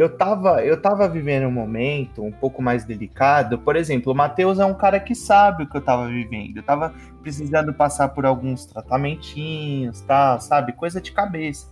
[0.00, 3.58] eu tava, eu tava vivendo um momento um pouco mais delicado.
[3.58, 6.56] Por exemplo, o Matheus é um cara que sabe o que eu tava vivendo.
[6.56, 10.38] Eu tava precisando passar por alguns tratamentinhos, tá?
[10.38, 10.72] Sabe?
[10.72, 11.68] Coisa de cabeça.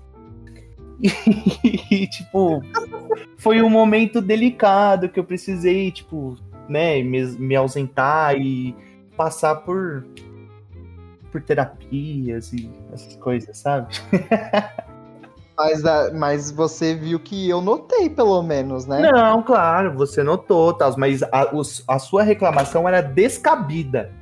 [1.90, 2.60] E, tipo,
[3.38, 6.36] foi um momento delicado que eu precisei, tipo,
[6.68, 8.76] né, me, me ausentar e
[9.16, 10.04] passar por
[11.38, 13.88] por terapias e essas coisas, sabe?
[15.56, 15.82] Mas,
[16.14, 19.00] mas você viu que eu notei, pelo menos, né?
[19.10, 24.12] Não, claro, você notou, tá, mas a, os- a sua reclamação era descabida.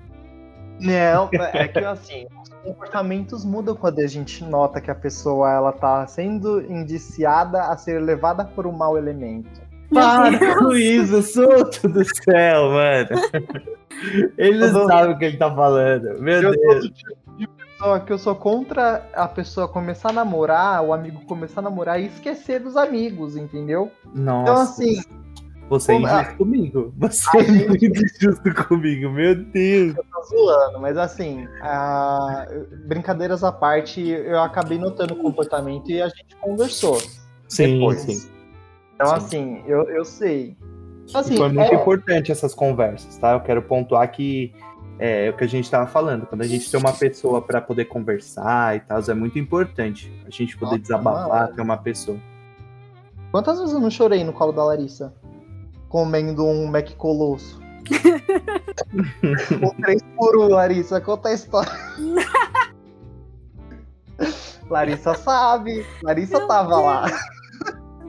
[0.80, 5.72] Não, é que assim, os comportamentos mudam quando a gente nota que a pessoa ela
[5.72, 9.60] tá sendo indiciada a ser levada por um mau elemento.
[9.92, 13.08] Para com isso, solto do céu, mano.
[14.36, 16.20] Ele não sabe o que ele tá falando.
[16.20, 16.84] Meu eu Deus.
[17.38, 21.64] tipo pessoa que eu sou contra a pessoa começar a namorar, o amigo começar a
[21.64, 23.90] namorar e esquecer dos amigos, entendeu?
[24.14, 24.42] Nossa.
[24.42, 25.02] Então assim,
[25.68, 26.94] você é injusto comigo.
[26.96, 29.96] Você é muito injusto comigo, meu Deus.
[29.96, 32.46] eu tô zoando, mas assim, ah,
[32.86, 36.98] brincadeiras à parte, eu acabei notando o comportamento e a gente conversou.
[37.48, 38.00] Sim, depois.
[38.00, 38.35] sim.
[38.96, 39.14] Então, Sim.
[39.16, 40.56] assim, eu, eu sei.
[41.08, 43.32] E Assim, foi muito é, importante essas conversas, tá?
[43.32, 44.52] Eu quero pontuar que
[44.98, 46.26] é, é o que a gente tava falando.
[46.26, 50.12] Quando a gente tem uma pessoa pra poder conversar e tal, é muito importante.
[50.26, 51.54] A gente poder Nossa, desabafar, mano.
[51.54, 52.18] ter uma pessoa.
[53.30, 55.14] quantas vezes eu não chorei no colo da Larissa?
[55.88, 57.60] comendo um Mac Colosso.
[59.62, 61.72] o 3 por 1, Larissa, conta a história.
[64.68, 66.82] Larissa sabe, Larissa Meu tava Deus.
[66.82, 67.06] lá.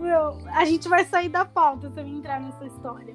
[0.08, 3.14] Meu, a gente vai sair da pauta se eu entrar nessa história.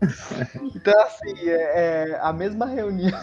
[0.74, 3.20] Então, assim, é, é, a mesma reunião.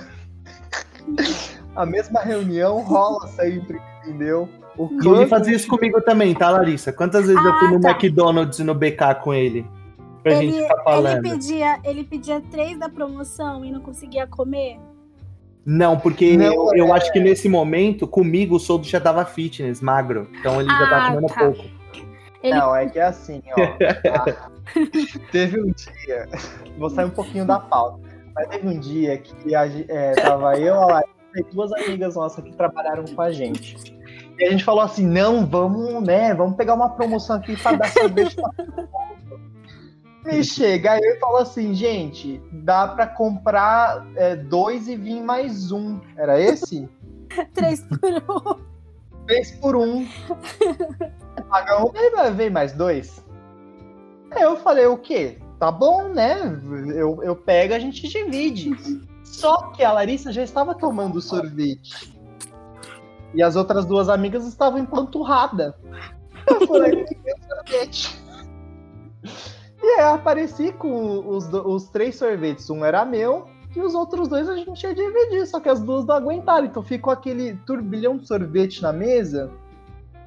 [1.75, 4.47] a mesma reunião rola sempre, entendeu?
[4.77, 6.93] O E ele quanto- fazia isso comigo também, tá, Larissa?
[6.93, 7.89] Quantas vezes eu fui Ah, no tá.
[7.91, 9.67] McDonald's e no BK com ele?
[10.23, 11.21] Pra Ele, gente ficar ele, falando.
[11.21, 14.79] pedia, ele pedia três da promoção e não conseguia comer.
[15.65, 19.25] Não, porque Não, eu, eu é- acho que nesse momento, comigo, o Soldo já tava
[19.25, 20.29] fitness, magro.
[20.39, 21.39] Então ele já Ah, tava comendo tá.
[21.39, 21.78] pouco.
[22.41, 23.55] Ele- Não, é que é assim, ó.
[25.31, 26.27] teve um dia,
[26.77, 27.99] vou sair um pouquinho da pauta,
[28.33, 32.43] mas teve um dia que a, é, tava eu, a Larissa e duas amigas nossas
[32.43, 33.75] que trabalharam com a gente.
[34.39, 37.89] E a gente falou assim, não, vamos, né, vamos pegar uma promoção aqui pra dar
[37.89, 38.49] sorvete pra.
[40.25, 45.71] Me chega, aí eu falo assim, gente, dá pra comprar é, dois e vir mais
[45.71, 45.99] um.
[46.15, 46.87] Era esse?
[47.53, 48.69] Três por um.
[49.29, 50.07] Três por um.
[51.49, 51.91] Paga um
[52.35, 53.23] ver mais dois.
[54.31, 55.37] Aí eu falei, o quê?
[55.59, 56.39] Tá bom, né?
[56.95, 58.71] Eu, eu pego, a gente divide.
[59.23, 62.19] Só que a Larissa já estava tomando sorvete.
[63.35, 65.75] E as outras duas amigas estavam empanturradas.
[66.49, 68.19] Eu falei, "Peguei o sorvete.
[69.79, 72.67] E aí eu apareci com os, os três sorvetes.
[72.67, 75.45] Um era meu e os outros dois a gente ia dividir.
[75.47, 76.65] Só que as duas não aguentaram.
[76.65, 79.51] Então ficou aquele turbilhão de sorvete na mesa.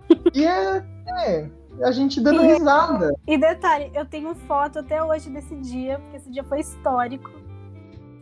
[0.35, 0.85] E é,
[1.25, 1.49] é,
[1.83, 3.15] a gente dando E- risada.
[3.27, 7.31] E detalhe, eu tenho foto até hoje desse dia, porque esse dia foi histórico.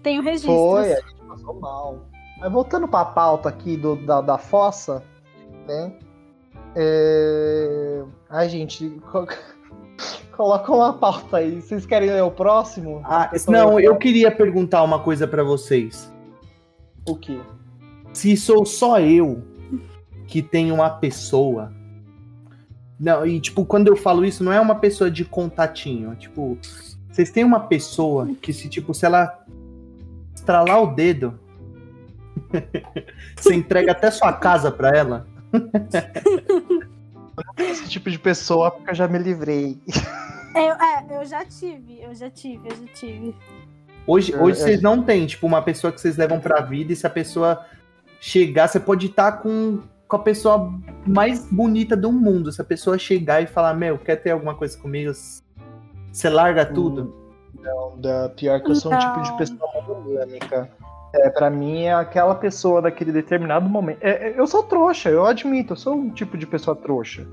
[0.03, 0.55] Tenho registros.
[0.55, 1.99] Foi, a gente passou mal.
[2.39, 5.03] Mas voltando pra pauta aqui do, da, da fossa,
[5.67, 5.93] né?
[6.77, 8.05] É...
[8.29, 9.01] Ai, gente,
[10.41, 11.61] coloca uma pauta aí.
[11.61, 13.03] Vocês querem ler o próximo?
[13.05, 16.11] Ah, não, eu queria perguntar uma coisa pra vocês.
[17.07, 17.39] O quê?
[18.15, 19.45] Se sou só eu
[20.27, 21.71] que tenho uma pessoa.
[22.99, 26.15] Não, e tipo, quando eu falo isso, não é uma pessoa de contatinho.
[26.17, 26.57] Tipo,
[27.11, 29.45] vocês têm uma pessoa que se, tipo, se ela
[30.35, 31.39] estralar o dedo,
[33.37, 35.27] você entrega até sua casa pra ela.
[37.59, 39.79] Esse tipo de pessoa, porque eu já me livrei.
[40.55, 43.37] Eu, é, eu já tive, eu já tive, eu já tive.
[44.07, 44.65] Hoje, É, hoje é.
[44.65, 47.65] vocês não têm, tipo, uma pessoa que vocês levam pra vida e se a pessoa
[48.21, 50.73] chegar, você pode estar com, com a pessoa
[51.07, 52.51] mais bonita do mundo.
[52.51, 55.13] Se a pessoa chegar e falar, meu, quer ter alguma coisa comigo?
[56.13, 57.15] Você larga tudo.
[57.61, 59.37] Não, da, pior que eu sou um tipo de Não.
[59.37, 60.71] pessoa monogâmica.
[61.13, 63.99] É, pra mim é aquela pessoa daquele determinado momento.
[64.01, 67.27] É, é, eu sou trouxa, eu admito, eu sou um tipo de pessoa trouxa.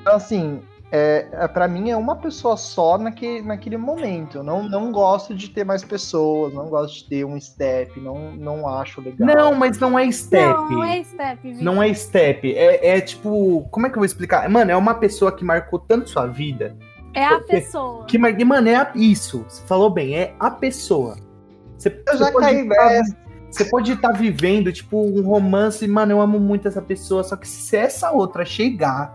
[0.00, 4.38] Então, assim, é, é, para mim é uma pessoa só naquele, naquele momento.
[4.38, 8.32] Eu não, não gosto de ter mais pessoas, não gosto de ter um step, não,
[8.32, 9.28] não acho legal.
[9.28, 10.48] Não, mas não é step.
[10.48, 11.62] Não, não é step, Vitor.
[11.62, 12.54] Não é step.
[12.56, 13.68] É, é tipo.
[13.70, 14.48] Como é que eu vou explicar?
[14.48, 16.74] Mano, é uma pessoa que marcou tanto sua vida.
[17.12, 18.04] É a pessoa.
[18.06, 19.44] Que, mano, é a- isso.
[19.48, 21.16] Você falou bem, é a pessoa.
[21.80, 23.16] Você, Eu já caí tá- nessa.
[23.50, 27.48] Você pode estar vivendo, tipo, um romance, mano, eu amo muito essa pessoa, só que
[27.48, 29.12] se essa outra chegar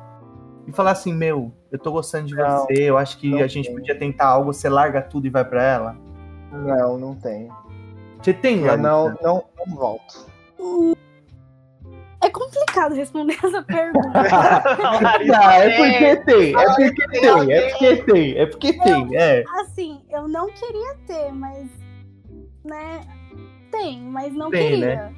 [0.67, 3.67] e falar assim, meu, eu tô gostando de Não, você, eu acho que a gente
[3.67, 3.75] tem.
[3.75, 5.95] podia tentar algo, você larga tudo e vai pra ela.
[6.51, 7.47] Não, não tem.
[8.21, 8.81] Você tem, Eu Larissa?
[8.89, 10.25] não, não, não volto.
[12.21, 14.09] É complicado responder essa pergunta.
[15.25, 19.43] Não, é porque tem, é porque tem, é porque tem, é porque tem, é.
[19.61, 21.69] assim, eu não queria ter, mas.
[22.65, 23.01] Né?
[23.71, 24.87] Tem, mas não Tem, né?
[24.87, 25.13] queria.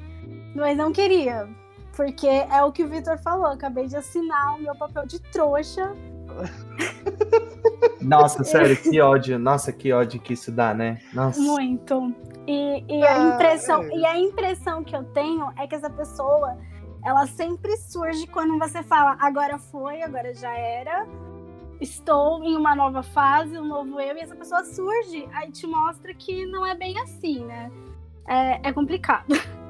[0.54, 1.48] Mas não queria.
[1.96, 3.46] Porque é o que o Vitor falou.
[3.46, 5.92] Acabei de assinar o meu papel de trouxa.
[8.00, 10.98] Nossa, sério, que ódio, nossa, que ódio que isso dá, né?
[11.12, 11.40] Nossa.
[11.40, 12.14] Muito.
[12.46, 13.88] E, e a Ah, impressão, é.
[13.96, 16.56] e a impressão que eu tenho é que essa pessoa,
[17.04, 21.06] ela sempre surge quando você fala, agora foi, agora já era.
[21.80, 26.12] Estou em uma nova fase, um novo eu, e essa pessoa surge, aí te mostra
[26.12, 27.70] que não é bem assim, né?
[28.26, 29.26] É, é complicado.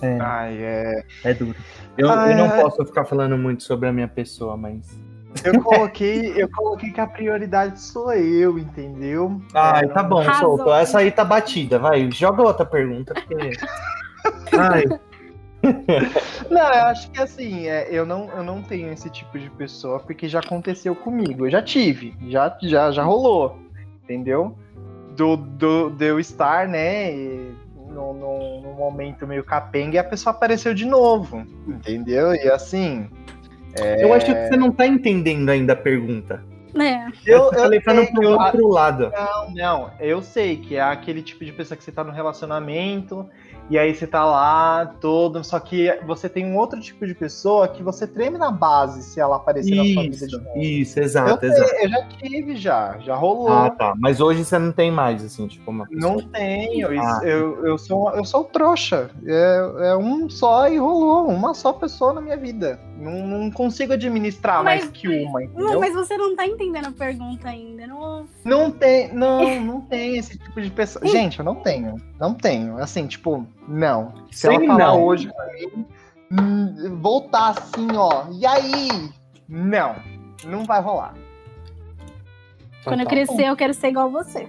[0.00, 1.04] É, Ai, é.
[1.24, 1.56] é duro.
[1.96, 2.62] Eu, Ah, eu não é.
[2.62, 4.96] posso ficar falando muito sobre a minha pessoa, mas.
[5.42, 9.42] Eu coloquei, eu coloquei que a prioridade sou eu, entendeu?
[9.52, 10.56] Ai, É, tá bom, Arrasou.
[10.56, 10.72] solto.
[10.72, 12.08] Essa aí tá batida, vai.
[12.12, 13.50] Joga outra pergunta, porque.
[14.56, 14.84] Ai,
[16.50, 19.98] Não, eu acho que assim, é, eu, não, eu não tenho esse tipo de pessoa
[20.00, 21.46] porque já aconteceu comigo.
[21.46, 23.58] Eu já tive, já, já, já rolou,
[24.04, 24.56] entendeu?
[25.16, 27.10] Do, do, de eu estar, né,
[27.88, 32.32] num, num- num momento meio capenga e a pessoa apareceu de novo, entendeu?
[32.34, 33.08] E assim,
[34.00, 36.42] eu acho que você não tá entendendo ainda a pergunta.
[36.78, 37.06] É.
[37.26, 39.10] Eu, Eu, tô levando sei, pro eu- outro lado.
[39.12, 43.28] Não, não, eu sei que é aquele tipo de pessoa que você tá no relacionamento
[43.70, 47.68] e aí você tá lá todo, só que você tem um outro tipo de pessoa
[47.68, 50.58] que você treme na base se ela aparecer na sua vida de Isso, novo.
[50.58, 51.74] isso, Eu, exato, sei, exato.
[51.82, 53.48] eu já tive, já, já rolou.
[53.52, 53.94] Ah, tá.
[53.98, 56.32] Mas hoje você não tem mais, assim, tipo, uma Não pessoa.
[56.32, 57.20] tenho, isso- Ah.
[57.24, 59.10] eu, eu, sou, eu sou trouxa.
[59.26, 62.80] É, é um só e rolou, uma só pessoa na minha vida.
[62.98, 65.80] Não, não consigo administrar Mas- mais que uma, Não, entendeu?
[65.80, 67.86] mas você não tá entendendo a pergunta ainda.
[67.86, 68.26] Não...
[68.44, 71.06] Não tem, não, não tem esse tipo de pessoa.
[71.06, 72.76] Gente, eu não tenho, não tenho.
[72.78, 74.12] Assim, tipo, não.
[74.32, 75.04] Se ela falar não.
[75.04, 75.86] hoje pra mim,
[76.32, 78.88] hum, voltar assim, ó, e aí?
[79.48, 79.94] Não,
[80.44, 81.14] não vai rolar.
[82.80, 83.48] Então Quando eu tá crescer, bom.
[83.48, 84.48] eu quero ser igual você.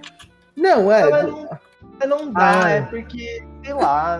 [0.56, 1.08] Não, é.
[1.08, 2.70] Mas não, não dá, Ah.
[2.70, 4.18] é porque, sei lá,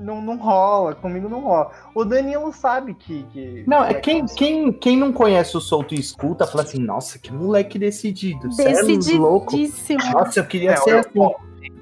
[0.00, 1.70] não, não rola, comigo não rola.
[1.94, 3.24] O Danilo sabe que.
[3.32, 6.78] que Não, é que quem, quem, quem não conhece o Solto e escuta, fala assim,
[6.80, 8.50] nossa, que moleque decidido.
[8.50, 8.72] Você é
[9.18, 9.56] louco.
[9.56, 10.12] Decididíssimo.
[10.12, 11.34] Nossa, eu queria É, ser eu- assim.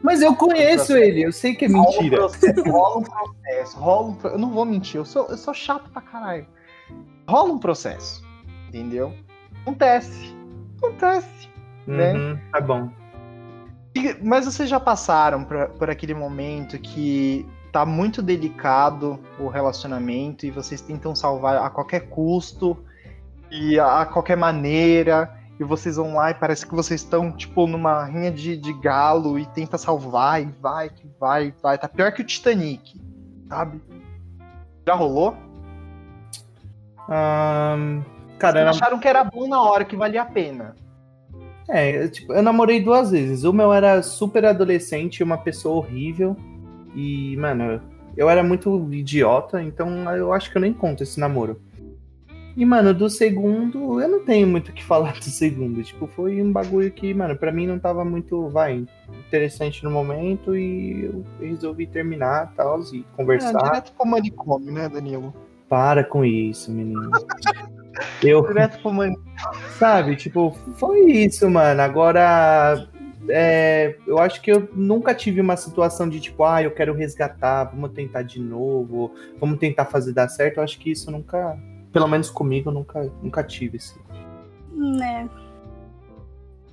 [0.03, 2.17] Mas eu conheço ele, eu sei que é Rola um mentira.
[2.19, 5.53] processo, rola um processo, rola um pro- Eu não vou mentir, eu sou, eu sou
[5.55, 6.47] chato pra caralho.
[7.29, 8.23] Rola um processo,
[8.69, 9.13] entendeu?
[9.63, 10.35] Acontece.
[10.79, 11.49] Acontece.
[11.87, 12.13] né?
[12.13, 12.89] Uhum, tá bom.
[13.95, 20.47] E- Mas vocês já passaram por, por aquele momento que tá muito delicado o relacionamento
[20.47, 22.77] e vocês tentam salvar a qualquer custo
[23.51, 27.67] e a, a qualquer maneira e vocês vão lá e parece que vocês estão tipo
[27.67, 31.77] numa rinha de, de galo e tenta salvar e vai, que vai, vai.
[31.77, 33.01] Tá pior que o Titanic,
[33.49, 33.81] sabe?
[34.87, 35.37] Já rolou?
[37.09, 38.03] Ahn,
[38.39, 40.77] cara, acharam que era bom na hora, que valia a pena.
[41.69, 43.45] é, eu, tipo, eu namorei duas vezes.
[43.45, 46.37] Uma eu era super adolescente, uma pessoa horrível.
[46.99, 47.81] E, mano,
[48.17, 51.61] eu era muito idiota, então eu acho que eu nem conto esse namoro.
[52.57, 55.81] E, mano, do segundo, eu não tenho muito o que falar do segundo.
[55.81, 58.85] Tipo, foi um bagulho que, mano, pra mim não tava muito, vai,
[59.29, 63.63] interessante no momento e eu resolvi terminar tal, e É, conversar.
[63.63, 65.33] direto pro manicômio, né, Danilo?
[65.69, 67.11] Para com isso, menino.
[68.23, 69.29] Eu, Direto pro manicômio.
[69.79, 71.81] sabe, tipo, foi isso, mano.
[71.81, 72.89] Agora,
[73.29, 77.65] é, eu acho que eu nunca tive uma situação de tipo, ah, eu quero resgatar,
[77.65, 80.59] vamos tentar de novo, vamos tentar fazer dar certo.
[80.59, 81.59] Eu acho que isso nunca,
[81.93, 83.79] pelo menos comigo, eu nunca, nunca tive.
[83.79, 84.01] Assim.
[84.73, 85.29] Né?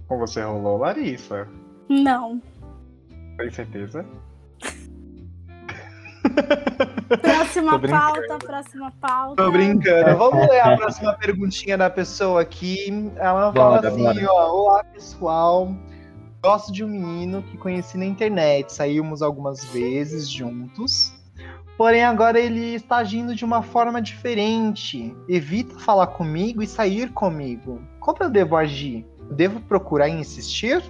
[0.07, 1.47] Com você rolou, Larissa.
[1.89, 2.41] Não.
[3.37, 4.05] Tem certeza?
[7.21, 9.43] Próxima pauta, próxima pauta.
[9.43, 10.17] Tô brincando.
[10.17, 13.11] Vamos ler a próxima perguntinha da pessoa aqui.
[13.17, 14.25] Ela fala Bora, assim, bora.
[14.29, 14.53] ó.
[14.53, 15.75] Olá, pessoal.
[16.45, 18.71] Gosto de um menino que conheci na internet.
[18.71, 21.11] Saímos algumas vezes juntos.
[21.75, 25.15] Porém, agora ele está agindo de uma forma diferente.
[25.27, 27.81] Evita falar comigo e sair comigo.
[27.99, 29.03] Como eu devo agir?
[29.31, 30.83] Devo procurar e insistir?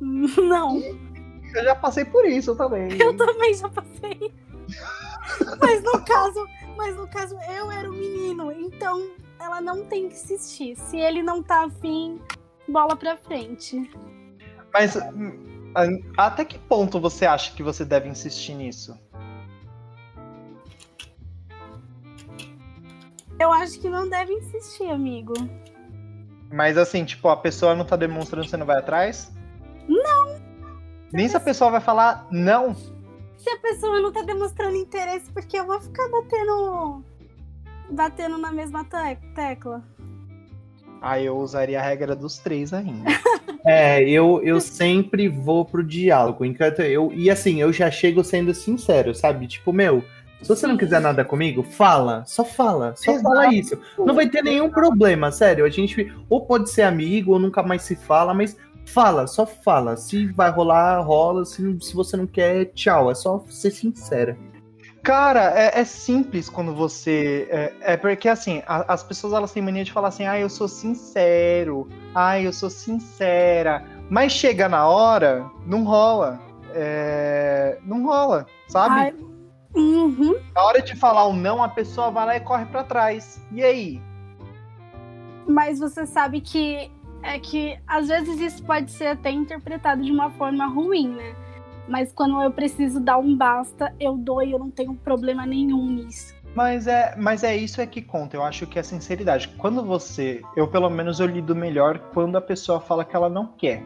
[0.00, 2.88] Não, Eu já passei por isso também.
[3.00, 4.32] eu também já passei.
[5.60, 6.44] Mas no caso,
[6.76, 10.76] mas no caso eu era o menino, então ela não tem que insistir.
[10.76, 12.20] Se ele não tá afim,
[12.68, 13.90] bola pra frente.
[14.72, 18.98] Mas hum, a- até que ponto você acha que você deve insistir nisso?
[23.38, 25.32] Eu acho que não deve insistir, amigo.
[26.50, 29.32] Mas assim, tipo, a pessoa não tá demonstrando, você não vai atrás?
[29.88, 30.40] Não.
[31.12, 32.74] Nem se a pessoa vai falar não.
[32.74, 37.04] Se a pessoa não tá demonstrando interesse, porque eu vou ficar batendo
[37.90, 39.82] batendo na mesma te- tecla.
[41.00, 43.10] Aí eu usaria a regra dos três ainda.
[43.66, 46.42] É, eu, eu sempre vou pro diálogo.
[46.42, 49.46] Enquanto eu, e assim, eu já chego sendo sincero, sabe?
[49.46, 50.02] Tipo, meu,
[50.40, 52.24] se você não quiser nada comigo, fala.
[52.24, 52.94] Só fala.
[52.96, 53.24] Só Exato.
[53.24, 53.78] fala isso.
[53.98, 55.64] Não vai ter nenhum problema, sério.
[55.64, 59.96] A gente ou pode ser amigo ou nunca mais se fala, mas fala, só fala.
[59.96, 61.44] Se vai rolar, rola.
[61.44, 63.10] Se, se você não quer, tchau.
[63.10, 64.38] É só ser sincera.
[65.02, 67.46] Cara, é, é simples quando você.
[67.50, 70.48] É, é porque assim, a- as pessoas elas têm mania de falar assim, ah, eu
[70.48, 73.84] sou sincero, ah, eu sou sincera.
[74.10, 76.40] Mas chega na hora, não rola.
[76.74, 78.94] É, não rola, sabe?
[78.94, 79.14] Ai,
[79.74, 80.36] uhum.
[80.54, 83.40] Na hora de falar o não, a pessoa vai lá e corre pra trás.
[83.52, 84.02] E aí?
[85.46, 86.90] Mas você sabe que
[87.22, 91.34] é que às vezes isso pode ser até interpretado de uma forma ruim, né?
[91.88, 95.90] Mas quando eu preciso dar um basta, eu dou e eu não tenho problema nenhum
[95.90, 96.34] nisso.
[96.54, 98.36] Mas é, mas é isso é que conta.
[98.36, 99.48] Eu acho que é sinceridade.
[99.58, 103.46] Quando você, eu pelo menos eu lido melhor quando a pessoa fala que ela não
[103.46, 103.82] quer,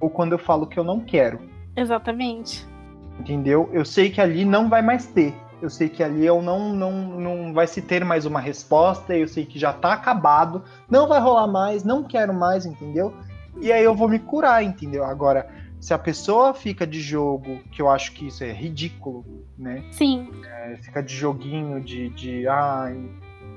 [0.00, 1.38] ou quando eu falo que eu não quero.
[1.76, 2.66] Exatamente.
[3.18, 3.68] Entendeu?
[3.72, 5.34] Eu sei que ali não vai mais ter.
[5.60, 9.26] eu sei que ali eu não, não, não vai se ter mais uma resposta, eu
[9.26, 13.14] sei que já tá acabado, não vai rolar mais, não quero mais, entendeu?
[13.60, 15.04] E aí eu vou me curar, entendeu?
[15.04, 15.48] Agora,
[15.80, 19.24] se a pessoa fica de jogo, que eu acho que isso é ridículo,
[19.58, 19.84] né?
[19.90, 20.30] Sim.
[20.44, 23.08] É, fica de joguinho, de, de ai,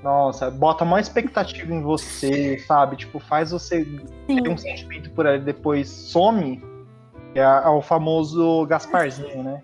[0.03, 2.95] nossa, bota maior expectativa em você, sabe?
[2.95, 3.83] Tipo, faz você
[4.27, 4.43] Sim.
[4.43, 6.63] ter um sentimento por aí, depois some.
[7.35, 9.63] É, é o famoso Gasparzinho, né?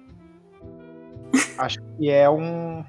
[1.58, 2.84] Acho que é um.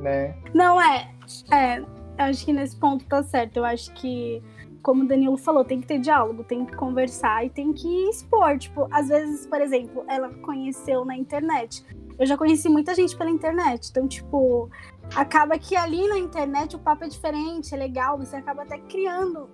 [0.00, 0.34] né?
[0.54, 1.10] Não, é.
[1.50, 1.86] É, eu
[2.18, 3.56] acho que nesse ponto tá certo.
[3.56, 4.42] Eu acho que,
[4.82, 8.58] como o Danilo falou, tem que ter diálogo, tem que conversar e tem que expor.
[8.58, 11.84] Tipo, às vezes, por exemplo, ela conheceu na internet.
[12.18, 13.88] Eu já conheci muita gente pela internet.
[13.90, 14.68] Então, tipo,
[15.14, 19.48] acaba que ali na internet o papo é diferente, é legal, você acaba até criando.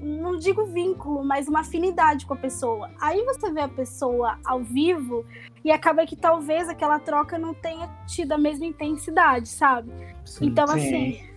[0.00, 2.88] Não digo vínculo, mas uma afinidade com a pessoa.
[3.00, 5.26] Aí você vê a pessoa ao vivo
[5.64, 9.90] e acaba que talvez aquela troca não tenha tido a mesma intensidade, sabe?
[10.24, 10.46] Sim.
[10.46, 10.74] Então, Sim.
[10.74, 11.28] assim.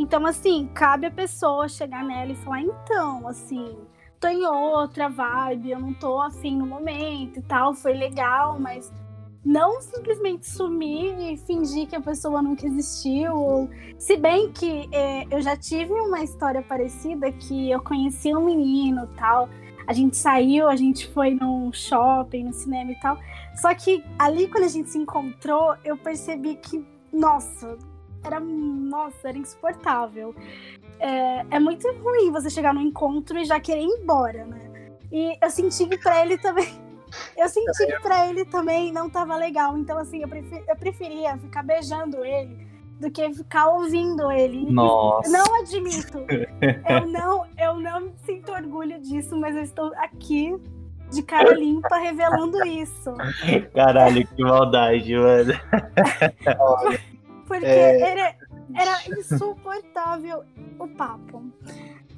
[0.00, 3.76] Então, assim, cabe a pessoa chegar nela e falar, então, assim,
[4.18, 8.90] tô em outra vibe, eu não tô afim no momento e tal, foi legal, mas
[9.44, 13.34] não simplesmente sumir e fingir que a pessoa nunca existiu.
[13.34, 13.68] Ou...
[13.98, 19.06] Se bem que é, eu já tive uma história parecida que eu conheci um menino
[19.18, 19.50] tal.
[19.86, 23.18] A gente saiu, a gente foi num shopping, no cinema e tal.
[23.54, 26.82] Só que ali, quando a gente se encontrou, eu percebi que,
[27.12, 27.76] nossa,
[28.24, 30.34] era, nossa, era insuportável.
[30.98, 34.90] É, é muito ruim você chegar no encontro e já querer ir embora, né?
[35.10, 36.68] E eu senti que pra ele também.
[37.36, 39.76] Eu senti que pra ele também não tava legal.
[39.76, 42.64] Então, assim, eu, prefe- eu preferia ficar beijando ele
[43.00, 44.70] do que ficar ouvindo ele.
[44.70, 45.28] Nossa.
[45.28, 46.18] não admito.
[46.88, 50.54] Eu não, eu não sinto orgulho disso, mas eu estou aqui
[51.10, 53.12] de cara limpa revelando isso.
[53.74, 55.52] Caralho, que maldade, mano.
[57.50, 58.00] Porque É.
[58.00, 58.36] era,
[58.76, 60.44] era insuportável
[60.78, 61.42] o papo.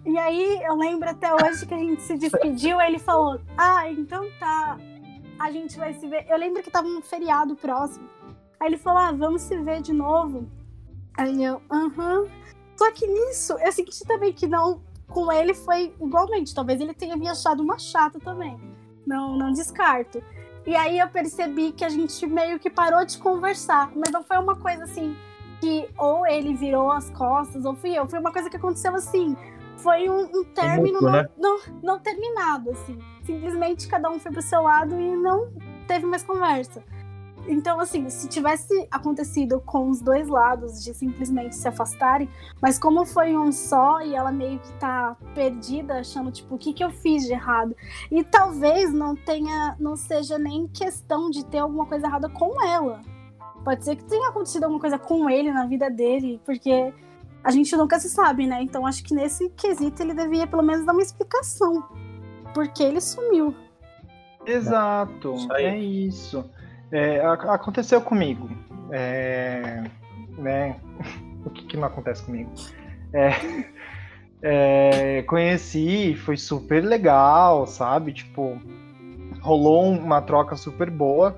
[0.05, 4.28] E aí eu lembro até hoje que a gente se despediu, ele falou: Ah, então
[4.39, 4.76] tá.
[5.39, 6.26] A gente vai se ver.
[6.28, 8.07] Eu lembro que tava um feriado próximo.
[8.61, 10.47] Aí ele falou: Ah, vamos se ver de novo.
[11.16, 12.26] Aí eu, aham.
[12.76, 14.83] Só que nisso, eu senti também que não.
[15.09, 16.55] Com ele foi igualmente.
[16.55, 18.59] Talvez ele tenha me achado uma chata também.
[19.07, 20.22] Não, não descarto.
[20.66, 23.90] E aí eu percebi que a gente meio que parou de conversar.
[23.94, 25.16] Mas não foi uma coisa assim
[25.60, 28.08] que ou ele virou as costas ou fui eu.
[28.08, 29.36] Foi uma coisa que aconteceu assim.
[29.76, 31.28] Foi um, um término mútuo, não, né?
[31.38, 32.98] não, não terminado, assim.
[33.24, 35.50] Simplesmente cada um foi pro seu lado e não
[35.86, 36.82] teve mais conversa.
[37.47, 42.28] Então, assim, se tivesse acontecido com os dois lados de simplesmente se afastarem,
[42.61, 46.72] mas como foi um só e ela meio que tá perdida, achando, tipo, o que,
[46.72, 47.74] que eu fiz de errado?
[48.11, 53.01] E talvez não tenha, não seja nem questão de ter alguma coisa errada com ela.
[53.64, 56.93] Pode ser que tenha acontecido alguma coisa com ele na vida dele, porque
[57.43, 58.62] a gente nunca se sabe, né?
[58.62, 61.82] Então acho que nesse quesito ele devia pelo menos dar uma explicação.
[62.55, 63.55] Porque ele sumiu.
[64.45, 66.45] Exato, Isso é isso.
[66.93, 68.51] É, aconteceu comigo.
[68.90, 69.82] É,
[70.38, 70.76] né?
[71.45, 72.53] O que, que não acontece comigo?
[73.12, 73.32] É,
[75.18, 78.12] é, conheci, foi super legal, sabe?
[78.12, 78.61] Tipo,
[79.40, 81.36] rolou uma troca super boa.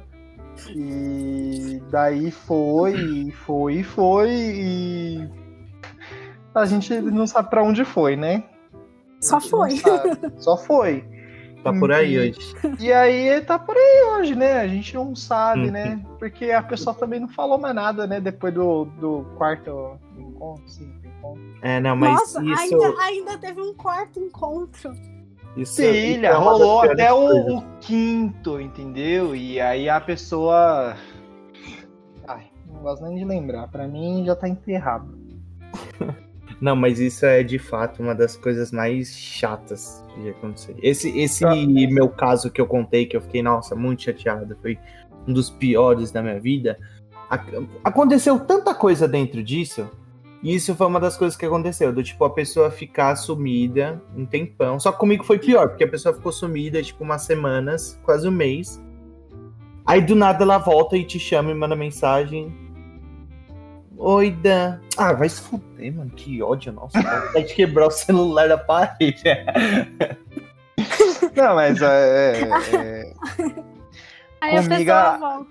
[0.68, 5.30] E daí foi, foi, foi e
[6.54, 8.44] a gente não sabe pra onde foi, né?
[9.20, 9.80] Só foi.
[10.36, 11.04] Só foi.
[11.64, 12.22] Tá por aí Uhum.
[12.24, 12.54] hoje.
[12.78, 14.60] E aí tá por aí hoje, né?
[14.60, 15.70] A gente não sabe, Uhum.
[15.72, 16.04] né?
[16.18, 18.20] Porque a pessoa também não falou mais nada, né?
[18.20, 21.42] Depois do, do quarto encontro, cinco encontro.
[21.62, 22.60] É, não, mas Nossa, isso.
[22.84, 24.92] ainda, ainda teve um quarto encontro.
[25.56, 29.34] isso Filha, isso é rolou até o, o quinto, entendeu?
[29.34, 30.94] E aí a pessoa.
[32.28, 33.68] Ai, não gosto nem de lembrar.
[33.68, 35.16] Pra mim já tá enterrado.
[36.60, 40.74] Não, mas isso é de fato uma das coisas mais chatas de acontecer.
[40.82, 41.54] Esse, esse Ah.
[41.54, 44.78] meu caso que eu contei, que eu fiquei, nossa, muito chateado, foi
[45.26, 46.78] um dos piores da minha vida.
[47.28, 49.88] Ac- Aconteceu tanta coisa dentro disso,
[50.42, 54.24] e isso foi uma das coisas que aconteceu, do tipo, a pessoa ficar sumida um
[54.26, 54.78] tempão.
[54.78, 58.32] Só que comigo foi pior, porque a pessoa ficou sumida, tipo, umas semanas, quase um
[58.32, 58.80] mês.
[59.86, 62.54] Aí do nada ela volta e te chama e manda mensagem.
[63.96, 64.80] Oi, Dan.
[64.96, 66.10] Ah, vai se fuder, mano.
[66.10, 67.00] Que ódio, nossa.
[67.32, 69.22] Vai de quebrar o celular da parede.
[71.36, 73.12] Não, mas é, é,
[74.40, 75.42] Aí Comigo, a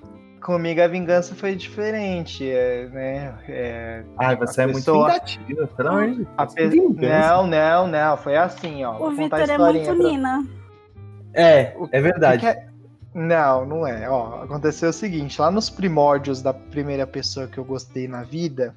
[0.41, 3.33] comigo a vingança foi diferente, é, né?
[3.49, 6.27] É, Ai, você é pessoa- muito vingativa, pelo amor de Deus.
[6.37, 6.69] a pe-.
[7.07, 8.17] Não, não, não.
[8.17, 8.97] Foi assim, ó.
[9.07, 10.45] O Vitor a é muito pra- Nina.
[11.33, 12.41] É, é O verdade.
[12.41, 12.67] que, é,
[13.13, 14.09] Não, não é.
[14.09, 18.73] Ó, aconteceu o seguinte, lá nos primórdios da primeira pessoa que eu gostei na vida,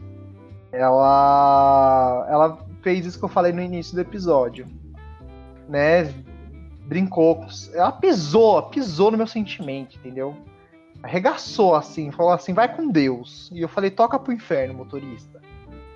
[0.71, 4.67] ela ela fez isso que eu falei no início do episódio.
[5.69, 6.13] Né?
[6.85, 10.37] Brincou, ela pisou, pisou no meu sentimento, entendeu?
[11.03, 13.51] Arregaçou assim, falou assim, vai com Deus.
[13.53, 15.41] E eu falei, toca pro inferno, motorista.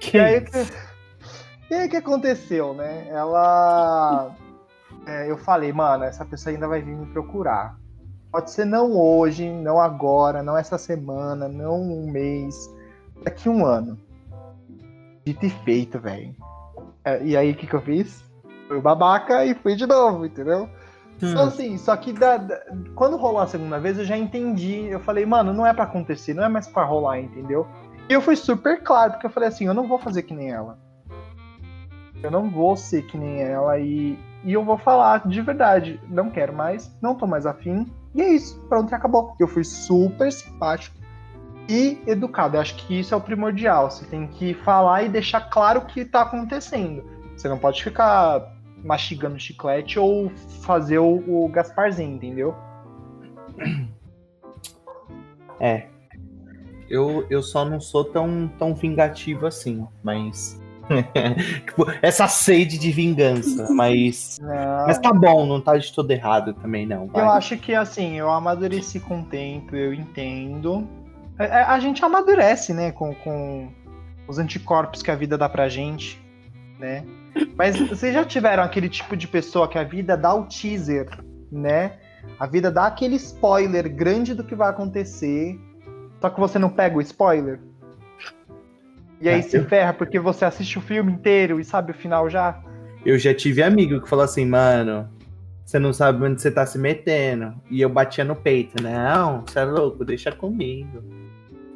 [0.00, 0.44] Que E aí,
[1.70, 3.06] e aí que aconteceu, né?
[3.08, 4.34] Ela.
[5.06, 7.79] é, eu falei, mano, essa pessoa ainda vai vir me procurar.
[8.30, 12.72] Pode ser não hoje, não agora, não essa semana, não um mês,
[13.24, 13.98] daqui um ano.
[15.26, 16.34] Dito e feito, velho.
[17.04, 18.22] É, E aí o que, que eu fiz?
[18.68, 20.68] Fui o babaca e fui de novo, entendeu?
[21.22, 21.38] Hum.
[21.38, 22.62] assim, só que da- da-
[22.94, 24.86] quando rolou a segunda vez, eu já entendi.
[24.86, 27.66] Eu falei, mano, não é pra acontecer, não é mais pra rolar, entendeu?
[28.08, 30.50] E eu fui super claro, porque eu falei assim, eu não vou fazer que nem
[30.50, 30.78] ela.
[32.22, 36.00] Eu não vou ser que nem ela e, e eu vou falar de verdade.
[36.08, 37.86] Não quero mais, não tô mais afim.
[38.14, 39.34] E é isso, pronto, e acabou.
[39.38, 40.96] Eu fui super simpático
[41.68, 42.56] e educado.
[42.56, 43.90] Eu acho que isso é o primordial.
[43.90, 47.04] Você tem que falar e deixar claro o que tá acontecendo.
[47.36, 48.54] Você não pode ficar
[48.84, 50.30] mastigando chiclete ou
[50.62, 52.54] fazer o, o Gasparzinho, entendeu?
[55.60, 55.88] É.
[56.88, 60.59] Eu, eu só não sou tão, tão vingativo assim, mas.
[61.66, 64.38] Tipo, essa sede de vingança, mas.
[64.40, 64.86] Não.
[64.86, 67.06] Mas tá bom, não tá de todo errado também, não.
[67.06, 67.24] vai.
[67.24, 70.86] Eu acho que assim, eu amadureci com o tempo, eu entendo.
[71.38, 73.68] A, a- a gente amadurece, né, com, com
[74.28, 76.20] os anticorpos que a vida dá pra gente,
[76.78, 77.04] né?
[77.56, 81.08] Mas vocês já tiveram aquele tipo de pessoa que a vida dá o teaser,
[81.50, 81.92] né?
[82.38, 85.58] A vida dá aquele spoiler grande do que vai acontecer,
[86.20, 87.60] só que você não pega o spoiler?
[89.20, 91.94] E aí Ah, se eu- ferra porque você assiste o filme inteiro e sabe o
[91.94, 92.58] final já?
[93.04, 95.08] Eu já tive amigo que falou assim, mano,
[95.64, 97.54] você não sabe onde você tá se metendo.
[97.70, 101.02] E eu batia no peito, não, você é louco, deixa comigo.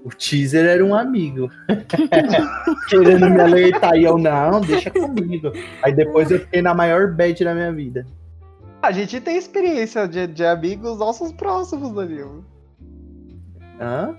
[0.04, 1.50] O teaser era um amigo.
[2.88, 3.94] Querendo me alertar.
[3.96, 5.50] E eu, não, deixa comigo.
[5.82, 8.06] Aí depois eu fiquei na maior bad da minha vida.
[8.82, 12.44] A gente tem experiência de, de amigos nossos próximos, Danilo.
[13.80, 14.14] Hã?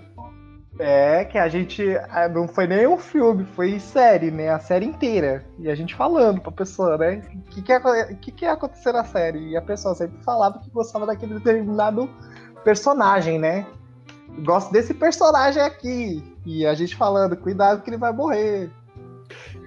[0.78, 1.82] É, que a gente.
[2.10, 4.50] ah, Não foi nem um filme, foi série, né?
[4.50, 5.44] A série inteira.
[5.58, 7.22] E a gente falando pra pessoa, né?
[7.34, 9.50] O que, que, ia- que, que ia acontecer na série?
[9.50, 12.10] E a pessoa sempre falava que gostava daquele determinado
[12.62, 13.64] personagem, né?
[14.44, 16.22] Gosto desse personagem aqui.
[16.44, 18.70] E a gente falando, cuidado que ele vai morrer.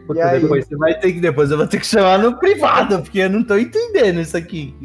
[0.06, 0.42] Puta, aí?
[0.42, 1.20] depois você vai ter que.
[1.20, 4.76] Depois eu vou ter que chamar no privado, porque eu não tô entendendo isso aqui.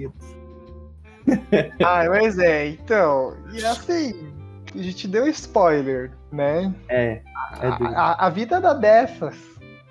[1.83, 3.35] Ah, mas é, então.
[3.53, 4.34] E assim,
[4.75, 6.75] a gente deu spoiler, né?
[6.89, 7.20] É.
[7.61, 7.77] é A,
[8.12, 9.37] a- a vida dá dessas.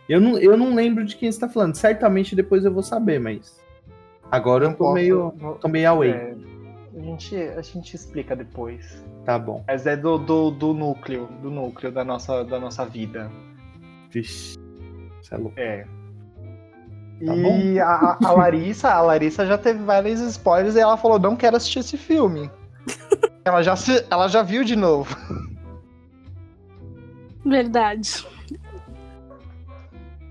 [0.10, 1.76] Eu não, eu não lembro de quem você tá falando.
[1.76, 3.62] Certamente depois eu vou saber, mas.
[4.32, 5.34] Agora eu tô Posso- meio.
[5.62, 6.12] tô meio away.
[6.12, 6.36] É,
[6.98, 9.04] a, gente, a gente explica depois.
[9.26, 9.64] Tá bom.
[9.68, 13.32] Mas é do, do, do núcleo, do núcleo da nossa, da nossa vida.
[14.12, 14.58] Vixe.
[15.22, 15.60] Você é louco.
[15.60, 15.86] É.
[17.26, 21.38] Tá e a- a Larissa, a Larissa já teve vários spoilers e ela falou, não
[21.38, 22.52] quero assistir esse filme.
[23.46, 25.16] Ela, já se, ela já viu de novo.
[27.46, 28.26] Verdade.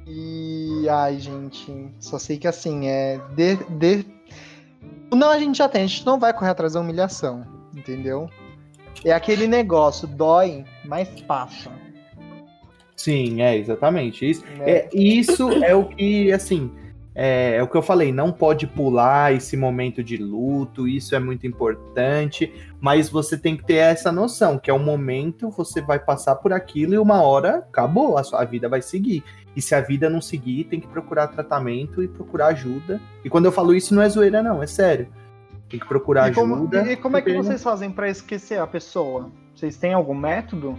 [0.07, 3.21] E ai, gente, só sei que assim, é.
[3.35, 4.07] De, de...
[5.13, 7.47] Não, a gente já tem, a gente não vai correr atrás da humilhação,
[7.77, 8.29] entendeu?
[9.05, 11.71] É aquele negócio, dói, mas passa.
[12.97, 14.29] Sim, é, exatamente.
[14.29, 14.71] Isso né?
[14.71, 16.71] é, isso é o que, assim,
[17.15, 21.19] é, é o que eu falei, não pode pular esse momento de luto, isso é
[21.19, 25.99] muito importante, mas você tem que ter essa noção, que é um momento, você vai
[25.99, 29.23] passar por aquilo e uma hora acabou, a sua vida vai seguir.
[29.55, 32.99] E se a vida não seguir, tem que procurar tratamento e procurar ajuda.
[33.23, 35.09] E quando eu falo isso, não é zoeira, não, é sério.
[35.69, 36.91] Tem que procurar E como, ajuda.
[36.91, 39.31] e como é que vocês fazem pra esquecer a pessoa?
[39.55, 40.79] Vocês têm algum método?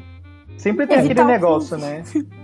[0.58, 2.04] Sempre tem Evitar aquele negócio, né?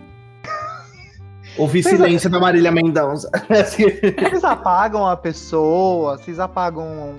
[1.59, 3.29] Ouvir Vocês- silêncio da Marília Mendonça.
[3.49, 7.15] Vocês apagam a pessoa, vocês apagam,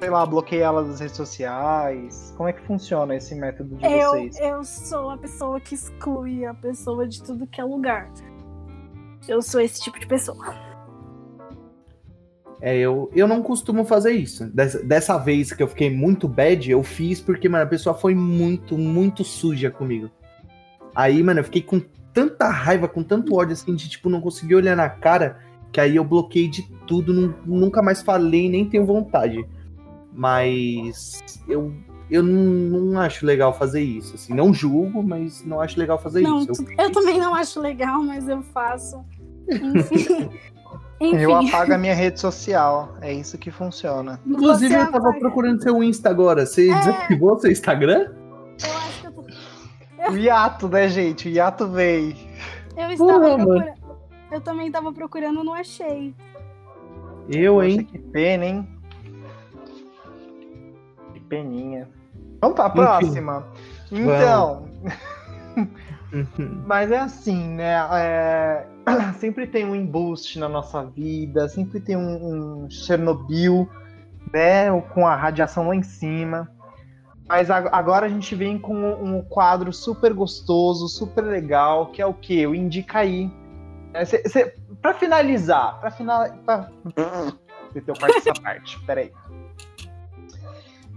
[0.00, 2.34] sei lá, bloqueiam ela das redes sociais.
[2.36, 4.38] Como é que funciona esse método de Eu, vocês?
[4.40, 8.10] eu sou a pessoa que exclui a pessoa de tudo que é lugar.
[9.26, 10.54] Eu sou esse tipo de pessoa.
[12.60, 14.46] É, eu, eu não costumo fazer isso.
[14.54, 18.14] Dessa, dessa vez que eu fiquei muito bad, eu fiz porque, mano, a pessoa foi
[18.14, 20.08] muito, muito suja comigo.
[20.94, 21.80] Aí, mano, eu fiquei com
[22.12, 25.38] tanta raiva, com tanto ódio, assim, de, tipo, não conseguir olhar na cara,
[25.72, 29.46] que aí eu bloqueei de tudo, nu- nunca mais falei, nem tenho vontade.
[30.12, 31.72] Mas eu,
[32.10, 32.42] eu não,
[32.92, 34.34] não acho legal fazer isso, assim.
[34.34, 36.64] Não julgo, mas não acho legal fazer Não, isso.
[36.64, 39.02] tu- eu também não acho legal, mas eu faço.
[39.50, 40.28] Enfim.
[41.00, 42.94] Enfim, Eu apago a minha rede social.
[43.00, 44.20] É isso que funciona.
[44.24, 45.18] Inclusive, você eu tava apaga.
[45.18, 46.46] procurando seu Insta agora.
[46.46, 46.78] Você É.
[46.78, 48.12] desativou seu Instagram?
[50.10, 51.28] O hiato, né, gente?
[51.28, 52.16] O hiato veio.
[52.76, 53.82] eu estava procurando.
[54.30, 56.14] Eu também tava procurando, não achei.
[57.28, 57.84] Eu, Poxa, hein?
[57.84, 58.68] que pena, hein?
[61.12, 61.88] Que peninha.
[62.40, 63.46] Vamos pra próxima?
[63.90, 64.66] Então,
[66.12, 66.62] Uhum.
[66.66, 67.74] mas é assim, né?
[67.92, 68.66] é,
[69.18, 73.68] Sempre tem um embuste na nossa vida, sempre tem um, um Chernobyl,
[74.32, 74.68] né?
[74.94, 76.50] Com a radiação lá em cima.
[77.32, 82.04] Mas ag- agora a gente vem com um quadro super gostoso, super legal, que é
[82.04, 82.46] o quê?
[82.46, 83.32] O Indica aí.
[83.94, 86.70] É, cê- cê- pra finalizar, pra finalizar.
[87.72, 89.10] Deixa eu cortar essa parte, peraí.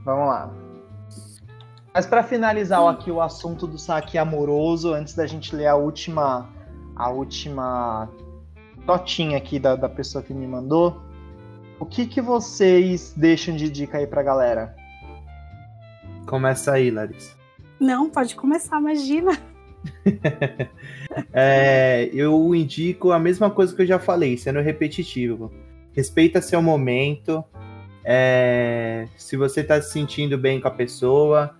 [0.03, 0.51] Vamos lá.
[1.93, 6.49] Mas pra finalizar aqui o assunto do saque amoroso, antes da gente ler a última,
[6.97, 8.09] a última
[8.85, 11.01] notinha aqui da, da pessoa que me mandou,
[11.79, 14.75] o que que vocês deixam de dica aí pra galera?
[16.25, 17.35] Começa aí, Larissa.
[17.79, 19.31] Não, pode começar, imagina.
[21.31, 25.51] É, eu indico a mesma coisa que eu já falei, sendo repetitivo.
[25.93, 27.43] Respeita seu momento.
[28.07, 31.55] é, se você tá se sentindo bem com a pessoa.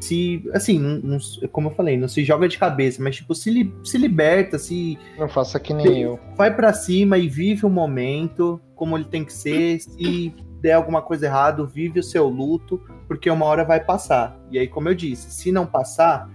[0.00, 3.50] Se, assim, não- não- como eu falei, não se joga de cabeça, mas tipo, se,
[3.50, 6.18] li- se liberta, se Não faça que nem eu.
[6.36, 9.78] vai pra cima e vive o momento como ele tem que ser.
[9.80, 14.38] Se der alguma coisa errada, vive o seu luto, porque uma hora vai passar.
[14.50, 16.28] E aí, como eu disse, se não passar,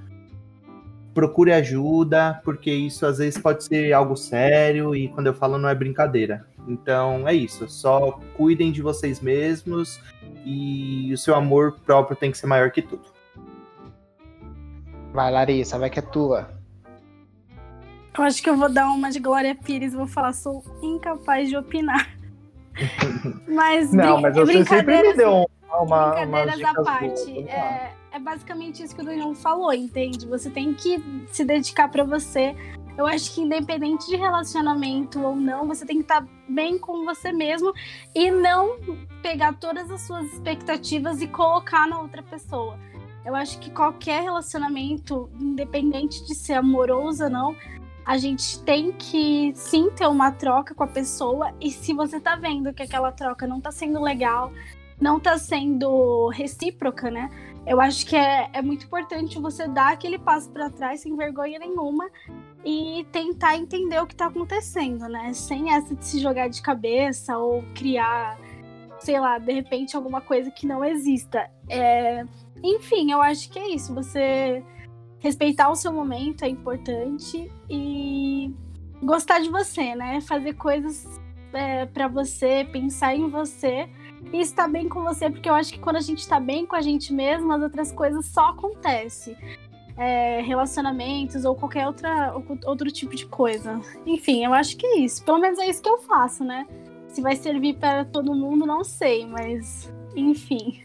[1.14, 5.70] procure ajuda, porque isso às vezes pode ser algo sério e quando eu falo não
[5.70, 6.46] é brincadeira.
[6.68, 10.02] Então é isso, só cuidem de vocês mesmos
[10.44, 13.04] e o seu amor próprio tem que ser maior que tudo.
[15.14, 16.50] Vai, Larissa, vai que é tua.
[18.18, 21.48] Eu acho que eu vou dar uma de Glória Pires e vou falar, sou incapaz
[21.48, 22.15] de opinar.
[23.48, 25.50] Mas, Não, mas você sempre me deu
[25.82, 30.26] uma, Brincadeiras à parte, boas, é, é basicamente isso que o Daniel falou, entende?
[30.28, 32.56] Você tem que se dedicar pra você.
[32.98, 37.34] Eu acho que independente de relacionamento ou não, você tem que estar bem com você
[37.34, 37.74] mesmo
[38.14, 38.78] e não
[39.22, 42.80] pegar todas as suas expectativas e colocar na outra pessoa.
[43.26, 47.56] Eu acho que qualquer relacionamento, independente de ser amoroso ou não,
[48.06, 52.36] a gente tem que sim ter uma troca com a pessoa e se você tá
[52.36, 54.52] vendo que aquela troca não tá sendo legal,
[55.02, 57.30] não tá sendo recíproca, né?
[57.66, 61.58] Eu acho que é, é muito importante você dar aquele passo para trás sem vergonha
[61.58, 62.08] nenhuma
[62.64, 65.34] e tentar entender o que tá acontecendo, né?
[65.34, 68.38] Sem essa de se jogar de cabeça ou criar,
[69.00, 71.50] sei lá, de repente alguma coisa que não exista.
[71.68, 72.24] É,
[72.64, 73.94] Enfim, eu acho que é isso.
[73.96, 74.64] Você
[75.26, 78.54] respeitar o seu momento é importante e
[79.02, 80.22] gostar de você, né?
[80.22, 81.20] Fazer coisas
[81.52, 83.90] é, para você, pensar em você
[84.32, 86.76] e estar bem com você, porque eu acho que quando a gente tá bem com
[86.76, 89.36] a gente mesmo, as outras coisas só acontecem.
[89.98, 93.80] É, relacionamentos ou qualquer outra, outro tipo de coisa.
[94.06, 95.24] Enfim, eu acho que é isso.
[95.24, 96.68] Pelo menos é isso que eu faço, né?
[97.08, 100.85] Se vai servir para todo mundo, não sei, mas enfim.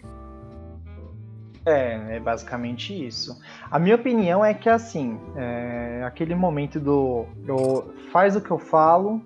[1.66, 3.38] É, é basicamente isso.
[3.70, 8.58] A minha opinião é que assim, é aquele momento do eu faz o que eu
[8.58, 9.20] falo,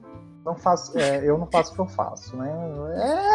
[0.44, 2.52] não faço, é, eu não faço o que eu faço, né?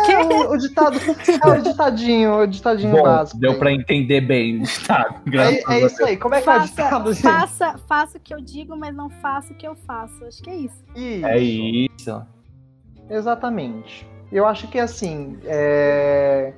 [0.10, 3.40] É o, o ditado, é o ditadinho, o ditadinho Bom, básico.
[3.40, 5.16] deu pra entender bem, tá?
[5.26, 6.18] Graças É, a é isso aí.
[6.18, 7.24] Como é que é o Faça, ditado, gente?
[7.24, 10.24] faça, faça o que eu digo, mas não faça o que eu faço.
[10.26, 10.84] Acho que é isso.
[10.96, 11.26] Isso.
[11.26, 12.22] É isso.
[13.10, 14.08] Exatamente.
[14.32, 16.54] Eu acho que assim, é,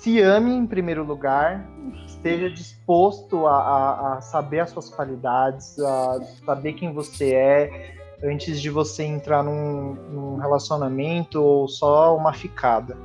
[0.00, 1.66] se ame em primeiro lugar,
[2.06, 8.60] esteja disposto a, a- a saber as suas qualidades, a saber quem você é, antes
[8.60, 12.96] de você entrar num, num relacionamento ou só uma ficada.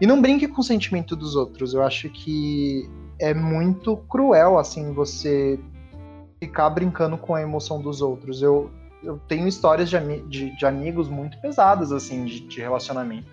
[0.00, 1.72] E não brinque com o sentimento dos outros.
[1.72, 5.58] Eu acho que é muito cruel assim você
[6.40, 8.42] ficar brincando com a emoção dos outros.
[8.42, 8.70] Eu,
[9.02, 9.98] eu tenho histórias de,
[10.28, 13.26] de- de amigos muito pesadas, assim, de, de relacionamento.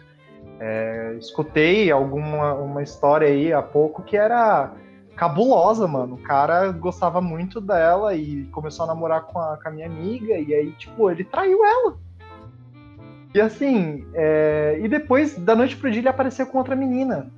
[0.64, 4.72] É, escutei alguma uma história aí há pouco que era
[5.16, 6.14] cabulosa, mano.
[6.14, 10.38] O cara gostava muito dela e começou a namorar com a, com a minha amiga,
[10.38, 11.98] e aí, tipo, ele traiu ela.
[13.34, 17.32] E assim, é, e depois, da noite pro dia, ele apareceu com outra menina.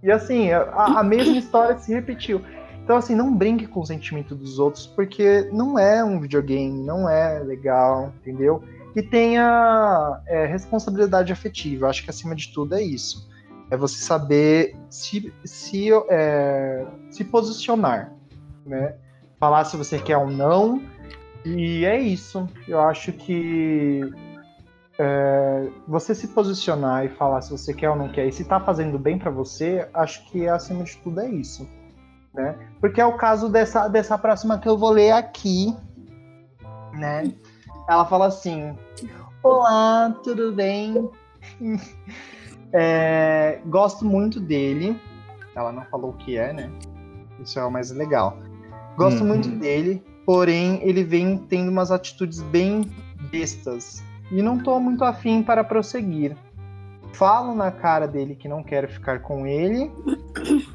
[0.00, 0.62] E assim, a,
[1.00, 2.40] a mesma história se repetiu.
[2.84, 7.08] Então, assim, não brinque com o sentimento dos outros, porque não é um videogame, não
[7.08, 8.62] é legal, entendeu?
[8.94, 11.88] E tenha é, responsabilidade afetiva.
[11.88, 13.28] Acho que acima de tudo é isso.
[13.70, 18.12] É você saber se, se, é, se posicionar,
[18.64, 18.96] né?
[19.40, 20.82] Falar se você quer ou não.
[21.44, 22.48] E é isso.
[22.68, 24.10] Eu acho que
[24.98, 28.60] é, você se posicionar e falar se você quer ou não quer e se tá
[28.60, 31.68] fazendo bem para você, acho que acima de tudo é isso.
[32.32, 32.56] Né?
[32.80, 35.74] Porque é o caso dessa, dessa próxima que eu vou ler aqui,
[36.92, 37.32] né?
[37.88, 38.76] Ela fala assim:
[39.42, 41.08] Olá, tudo bem?
[42.76, 45.00] É, gosto muito dele.
[45.54, 46.68] Ela não falou o que é, né?
[47.38, 48.36] Isso é o mais legal.
[48.96, 49.28] Gosto Uhum.
[49.28, 52.90] muito dele, porém ele vem tendo umas atitudes bem
[53.30, 56.36] bestas e não tô muito afim para prosseguir.
[57.12, 59.92] Falo na cara dele que não quero ficar com ele.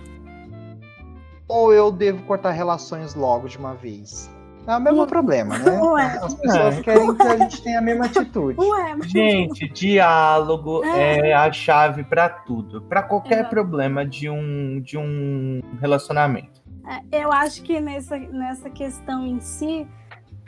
[1.50, 4.30] ou eu devo cortar relações logo de uma vez?
[4.68, 5.82] É o mesmo problema, né?
[5.82, 6.20] Ué.
[6.22, 6.82] As pessoas É.
[6.82, 8.60] querem que a gente tenha a mesma atitude.
[8.60, 11.30] Ué, Gente, diálogo É.
[11.30, 13.50] é a chave pra tudo, Pra qualquer Exato.
[13.50, 16.62] problema de um de um relacionamento.
[17.12, 19.88] É, Eu acho que nessa, nessa questão em si,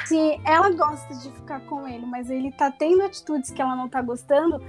[0.05, 3.87] se ela gosta de ficar com ele, mas ele tá tendo atitudes que ela não
[3.89, 4.61] tá gostando,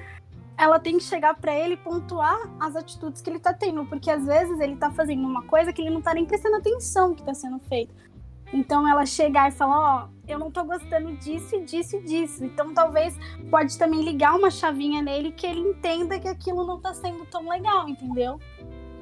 [0.59, 4.10] ela tem que chegar pra ele e pontuar as atitudes que ele tá tendo, porque
[4.10, 7.23] às vezes ele tá fazendo uma coisa que ele não tá nem prestando atenção que
[7.23, 7.93] tá sendo feita.
[8.53, 12.45] Então ela chegar e falar, ó, eu não tô gostando disso e disso e disso.
[12.45, 13.16] Então talvez
[13.51, 17.49] pode também ligar uma chavinha nele que ele entenda que aquilo não tá sendo tão
[17.49, 18.39] legal, entendeu?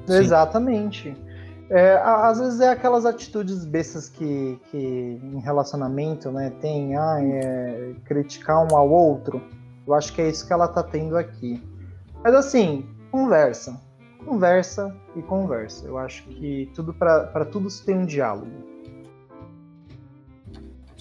[0.07, 0.13] Sim.
[0.13, 1.15] Exatamente.
[1.69, 4.77] É, às vezes é aquelas atitudes bestas que, que
[5.23, 9.41] em relacionamento, né, tem, ah, é, criticar um ao outro.
[9.87, 11.63] Eu acho que é isso que ela tá tendo aqui.
[12.23, 13.79] Mas assim, conversa.
[14.25, 15.87] Conversa e conversa.
[15.87, 18.70] Eu acho que tudo para tudo se tem um diálogo.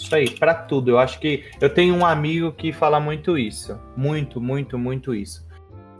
[0.00, 0.90] Isso aí, pra tudo.
[0.90, 5.46] Eu acho que eu tenho um amigo que fala muito isso, muito, muito, muito isso,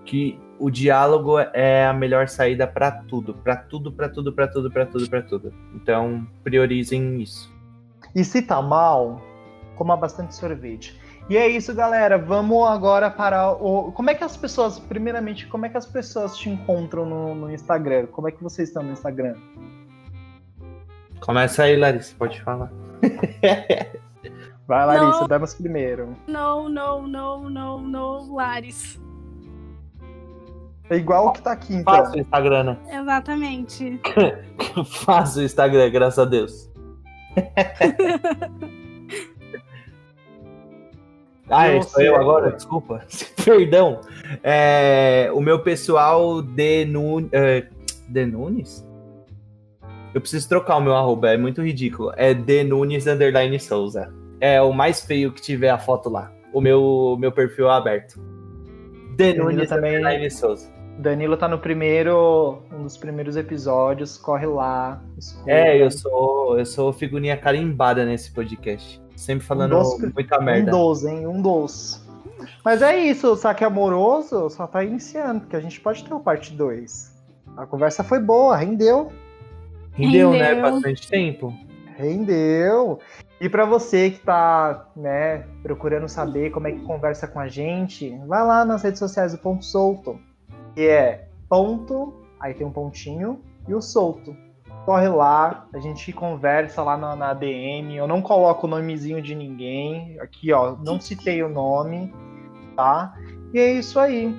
[0.07, 4.71] que o diálogo é a melhor saída pra tudo, Pra tudo, pra tudo, pra tudo,
[4.71, 5.55] pra tudo, pra tudo.
[5.75, 7.53] Então, priorizem isso.
[8.15, 9.21] E se tá mal,
[9.77, 10.99] coma bastante sorvete.
[11.29, 12.19] E é isso, galera.
[12.19, 13.93] Vamos agora para o.
[13.93, 17.53] Como é que as pessoas, primeiramente, como é que as pessoas te encontram no, no
[17.53, 18.07] Instagram?
[18.07, 19.35] Como é que vocês estão no Instagram?
[21.21, 22.71] Começa aí, Larissa, pode falar.
[24.67, 25.27] Vai, Larissa, Não.
[25.27, 26.15] damos primeiro.
[26.29, 29.01] Não, não, não, não, não, Lares.
[30.89, 31.95] É igual o que tá aqui, então.
[31.95, 32.79] Faça o Instagram, né?
[32.89, 34.01] Exatamente.
[35.05, 36.71] Faça o Instagram, graças a Deus.
[41.49, 42.51] ah, é, sou eu agora?
[42.53, 43.05] Desculpa.
[43.45, 44.01] Perdão.
[44.43, 47.69] É, o meu pessoal de, Nu, é,
[48.09, 48.85] de Nunes?
[50.15, 52.13] Eu preciso trocar o meu arroba, é muito ridículo.
[52.17, 54.13] É de Nunes underline Souza.
[54.41, 56.33] É o mais feio que tiver a foto lá.
[56.53, 58.19] O meu, meu perfil é aberto.
[59.17, 60.69] De Danilo Nunes também- underline Souza.
[60.99, 65.01] Danilo tá no primeiro, um dos primeiros episódios, corre lá.
[65.17, 65.51] escuta.
[65.51, 69.01] É, eu sou, eu sou figurinha carimbada nesse podcast.
[69.17, 70.71] Sempre falando doce- muita Um merda.
[70.73, 71.27] dos, hein?
[71.27, 72.03] Um dos.
[72.65, 76.21] Mas é isso, o saque amoroso só tá iniciando, porque a gente pode ter o
[76.21, 77.11] parte 2.
[77.57, 79.11] A conversa foi boa, rendeu.
[79.93, 80.55] Rendeu, né?
[80.55, 80.63] Rendeu.
[80.63, 81.55] Bastante tempo.
[81.97, 82.99] Rendeu.
[83.41, 88.11] E pra você que tá, né, procurando saber como é que conversa com a gente,
[88.27, 90.21] vai lá nas redes sociais do Ponto Solto,
[90.75, 94.37] que é ponto, aí tem um pontinho e o solto.
[94.85, 97.97] Corre lá, a gente conversa lá na, na DM.
[97.97, 100.19] Eu não coloco o nomezinho de ninguém.
[100.21, 102.13] Aqui, ó, não citei o nome,
[102.77, 103.15] tá?
[103.53, 104.35] E é isso aí.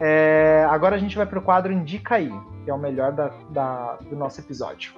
[0.00, 2.32] É, agora a gente vai pro quadro Indica aí,
[2.64, 4.92] que é o melhor da- da- do nosso episódio.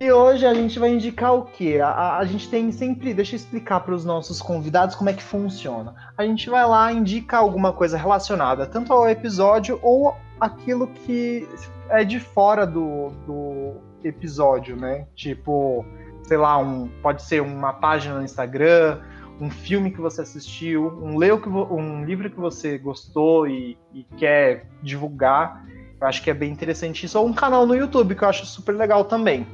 [0.00, 1.78] E hoje a gente vai indicar o quê?
[1.82, 3.12] A, a- gente tem sempre.
[3.12, 5.94] Deixa eu explicar para os nossos convidados como é que funciona.
[6.16, 11.46] A gente vai lá, indica alguma coisa relacionada tanto ao episódio ou aquilo que
[11.90, 15.06] é de fora do, do episódio, né?
[15.14, 15.84] Tipo,
[16.22, 19.00] sei lá, um, pode ser uma página no Instagram,
[19.38, 24.04] um filme que você assistiu, um, leu que um livro que você gostou e, e
[24.16, 25.62] quer divulgar.
[26.00, 27.18] Eu acho que é bem interessante isso.
[27.18, 29.46] Ou um canal no YouTube, que eu acho super legal também.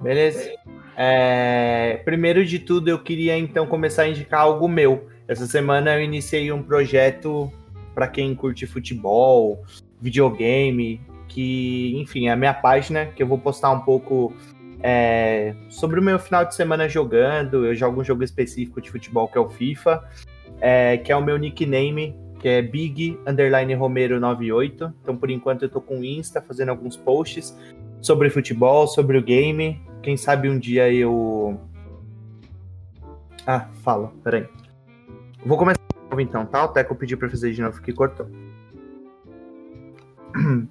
[0.00, 0.52] Beleza?
[0.96, 5.08] É, primeiro de tudo, eu queria então começar a indicar algo meu.
[5.26, 7.50] Essa semana eu iniciei um projeto
[7.94, 9.64] para quem curte futebol,
[10.00, 14.34] videogame, que, enfim, é a minha página, que eu vou postar um pouco
[14.82, 17.64] é, sobre o meu final de semana jogando.
[17.64, 20.04] Eu jogo um jogo específico de futebol que é o FIFA,
[20.60, 24.92] é, que é o meu nickname, que é Big Underline Romero 98.
[25.02, 27.56] Então, por enquanto, eu tô com o Insta fazendo alguns posts
[28.00, 29.80] sobre futebol, sobre o game.
[30.02, 31.60] Quem sabe um dia eu.
[33.46, 34.48] Ah, fala, peraí.
[35.44, 36.64] Vou começar de novo então, tá?
[36.64, 38.26] O Teco pediu pra fazer de novo que cortou.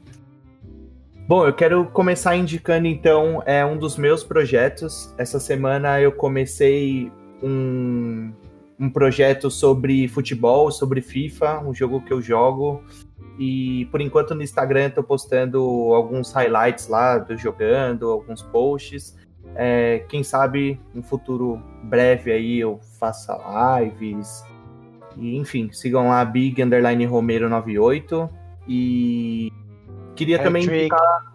[1.27, 5.13] Bom, eu quero começar indicando então é um dos meus projetos.
[5.15, 7.11] Essa semana eu comecei
[7.43, 8.31] um,
[8.79, 12.83] um projeto sobre futebol, sobre FIFA, um jogo que eu jogo.
[13.37, 15.59] E por enquanto no Instagram eu tô postando
[15.93, 19.17] alguns highlights lá do jogando, alguns posts.
[19.55, 23.37] É, quem sabe no futuro breve aí eu faça
[23.79, 24.43] lives.
[25.17, 28.29] E, enfim, sigam lá Big Underline Romero 98.
[28.67, 29.51] E
[30.15, 30.85] queria Hat também Trick.
[30.85, 31.33] indicar,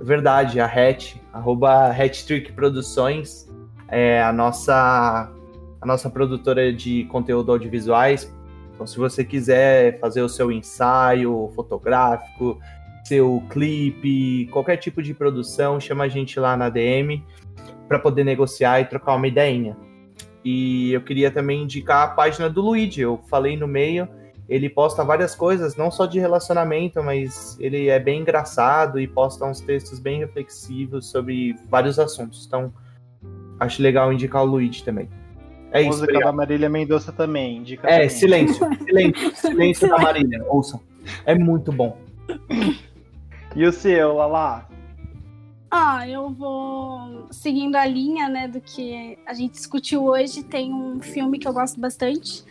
[0.00, 3.48] verdade, a Hatch, arroba Hat Trick Produções,
[3.88, 5.30] é a nossa,
[5.80, 8.32] a nossa produtora de conteúdo audiovisuais.
[8.74, 12.58] Então, se você quiser fazer o seu ensaio fotográfico,
[13.04, 17.24] seu clipe, qualquer tipo de produção, chama a gente lá na DM
[17.88, 19.76] para poder negociar e trocar uma ideinha.
[20.44, 24.08] E eu queria também indicar a página do Luigi, eu falei no meio,
[24.48, 29.44] ele posta várias coisas, não só de relacionamento, mas ele é bem engraçado e posta
[29.44, 32.46] uns textos bem reflexivos sobre vários assuntos.
[32.46, 32.72] Então,
[33.58, 35.08] acho legal indicar o Luigi também.
[35.70, 36.30] É isso, Música obrigado.
[36.30, 37.58] da Marília Mendonça também.
[37.58, 38.08] Indica É, também.
[38.08, 40.80] silêncio, silêncio, silêncio da Marília, ouçam.
[41.26, 41.96] É muito bom.
[43.56, 44.66] E o seu, Lala?
[45.70, 50.42] Ah, eu vou seguindo a linha, né, do que a gente discutiu hoje.
[50.42, 52.42] Tem um filme que eu gosto bastante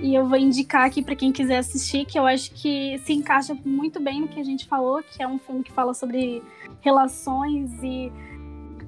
[0.00, 3.56] e eu vou indicar aqui para quem quiser assistir, que eu acho que se encaixa
[3.64, 6.42] muito bem no que a gente falou, que é um filme que fala sobre
[6.80, 8.12] relações e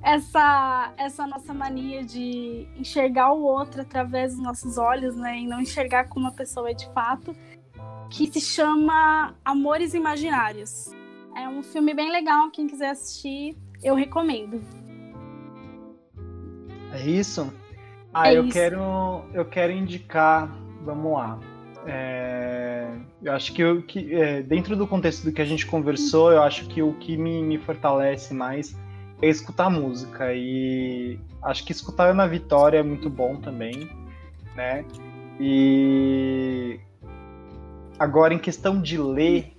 [0.02, 5.60] essa essa nossa mania de enxergar o outro através dos nossos olhos, né, e não
[5.60, 7.34] enxergar como a pessoa é de fato,
[8.10, 10.90] que se chama Amores Imaginários.
[11.36, 14.60] É um filme bem legal, quem quiser assistir, eu recomendo.
[16.92, 17.52] É isso?
[18.12, 18.52] Ah, É eu isso.
[18.52, 20.50] quero eu quero indicar,
[20.84, 21.38] vamos lá.
[21.86, 22.88] É,
[23.22, 26.42] eu acho que, o que é, dentro do contexto do que a gente conversou, eu
[26.42, 28.76] acho que o que me, me fortalece mais
[29.22, 33.88] é escutar música e acho que escutar Ana Vitória é muito bom também,
[34.56, 34.84] né?
[35.38, 36.80] E
[37.98, 39.52] agora em questão de ler,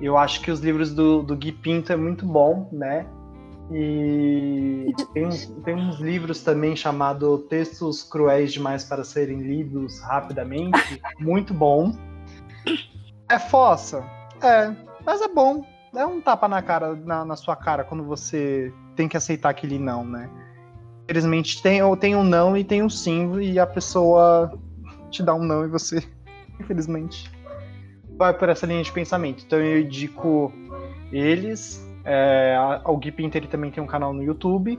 [0.00, 3.06] eu acho que os livros do, do Gui Pinto é muito bom, né?
[3.70, 11.00] E tem, uns- tem uns livros também chamado Textos Cruéis Demais para Serem Lidos Rapidamente.
[11.18, 11.92] Muito bom.
[13.30, 14.04] É fossa?
[14.42, 14.74] É,
[15.06, 15.64] mas é bom.
[15.94, 19.78] É um tapa na cara, na, na sua cara quando você tem que aceitar aquele
[19.78, 20.30] não, né?
[21.04, 24.58] Infelizmente tem, ou tem um não e tem um sim, e a pessoa
[25.10, 26.02] te dá um não e você,
[26.58, 27.30] infelizmente,
[28.16, 29.44] vai por essa linha de pensamento.
[29.44, 30.52] Então eu indico
[31.12, 31.86] eles.
[32.04, 34.78] É, o Gui Pinter também tem um canal no YouTube.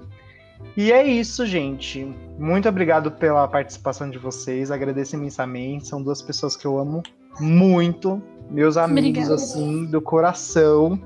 [0.76, 2.06] E é isso, gente.
[2.40, 4.72] Muito obrigado pela participação de vocês.
[4.72, 5.88] Agradeço imensamente.
[5.88, 7.04] São duas pessoas que eu amo
[7.40, 8.22] muito.
[8.50, 9.34] Meus amigos, Obrigada.
[9.36, 11.00] assim, do coração.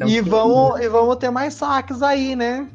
[0.00, 2.66] É, é E vamos, e vamos ter mais saques aí, né?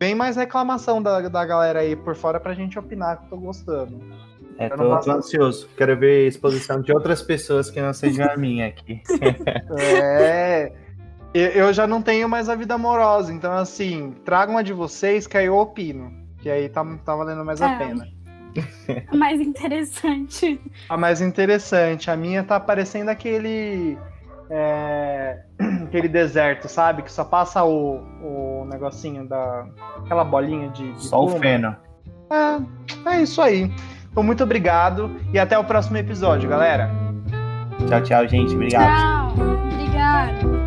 [0.00, 3.36] Vem mais reclamação da, da galera aí por fora pra gente opinar, que eu tô
[3.38, 3.98] gostando.
[4.58, 5.68] É, eu tô, tô ansioso.
[5.76, 9.02] Quero ver a exposição de outras pessoas que não sejam a minha aqui.
[9.78, 10.72] É.
[11.34, 15.36] eu- já não tenho mais a vida amorosa, então assim, tragam a de vocês que
[15.36, 16.10] aí eu opino.
[16.38, 18.15] Que aí tá, tá valendo mais a É.
[18.86, 19.02] pena.
[19.12, 20.60] Mais interessante.
[20.88, 23.96] A mais interessante, a minha tá parecendo aquele.
[24.50, 25.38] é,
[25.84, 27.02] aquele deserto, sabe?
[27.02, 29.66] Que só passa o, o negocinho da.
[29.98, 30.92] aquela bolinha de.
[30.92, 31.40] de Só o pluma.
[31.40, 31.76] feno.
[32.30, 33.70] É, é isso aí.
[34.10, 36.90] Então, muito obrigado e até o próximo episódio, galera.
[37.86, 38.54] Tchau, tchau, gente.
[38.54, 39.34] Obrigado.
[39.36, 39.46] Tchau.
[39.70, 40.65] Obrigada.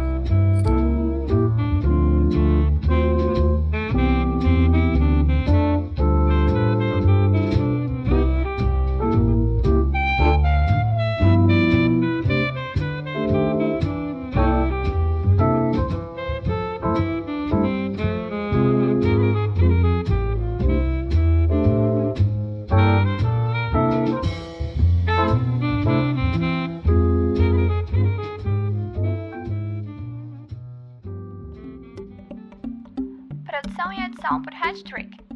[34.83, 35.28] Trick.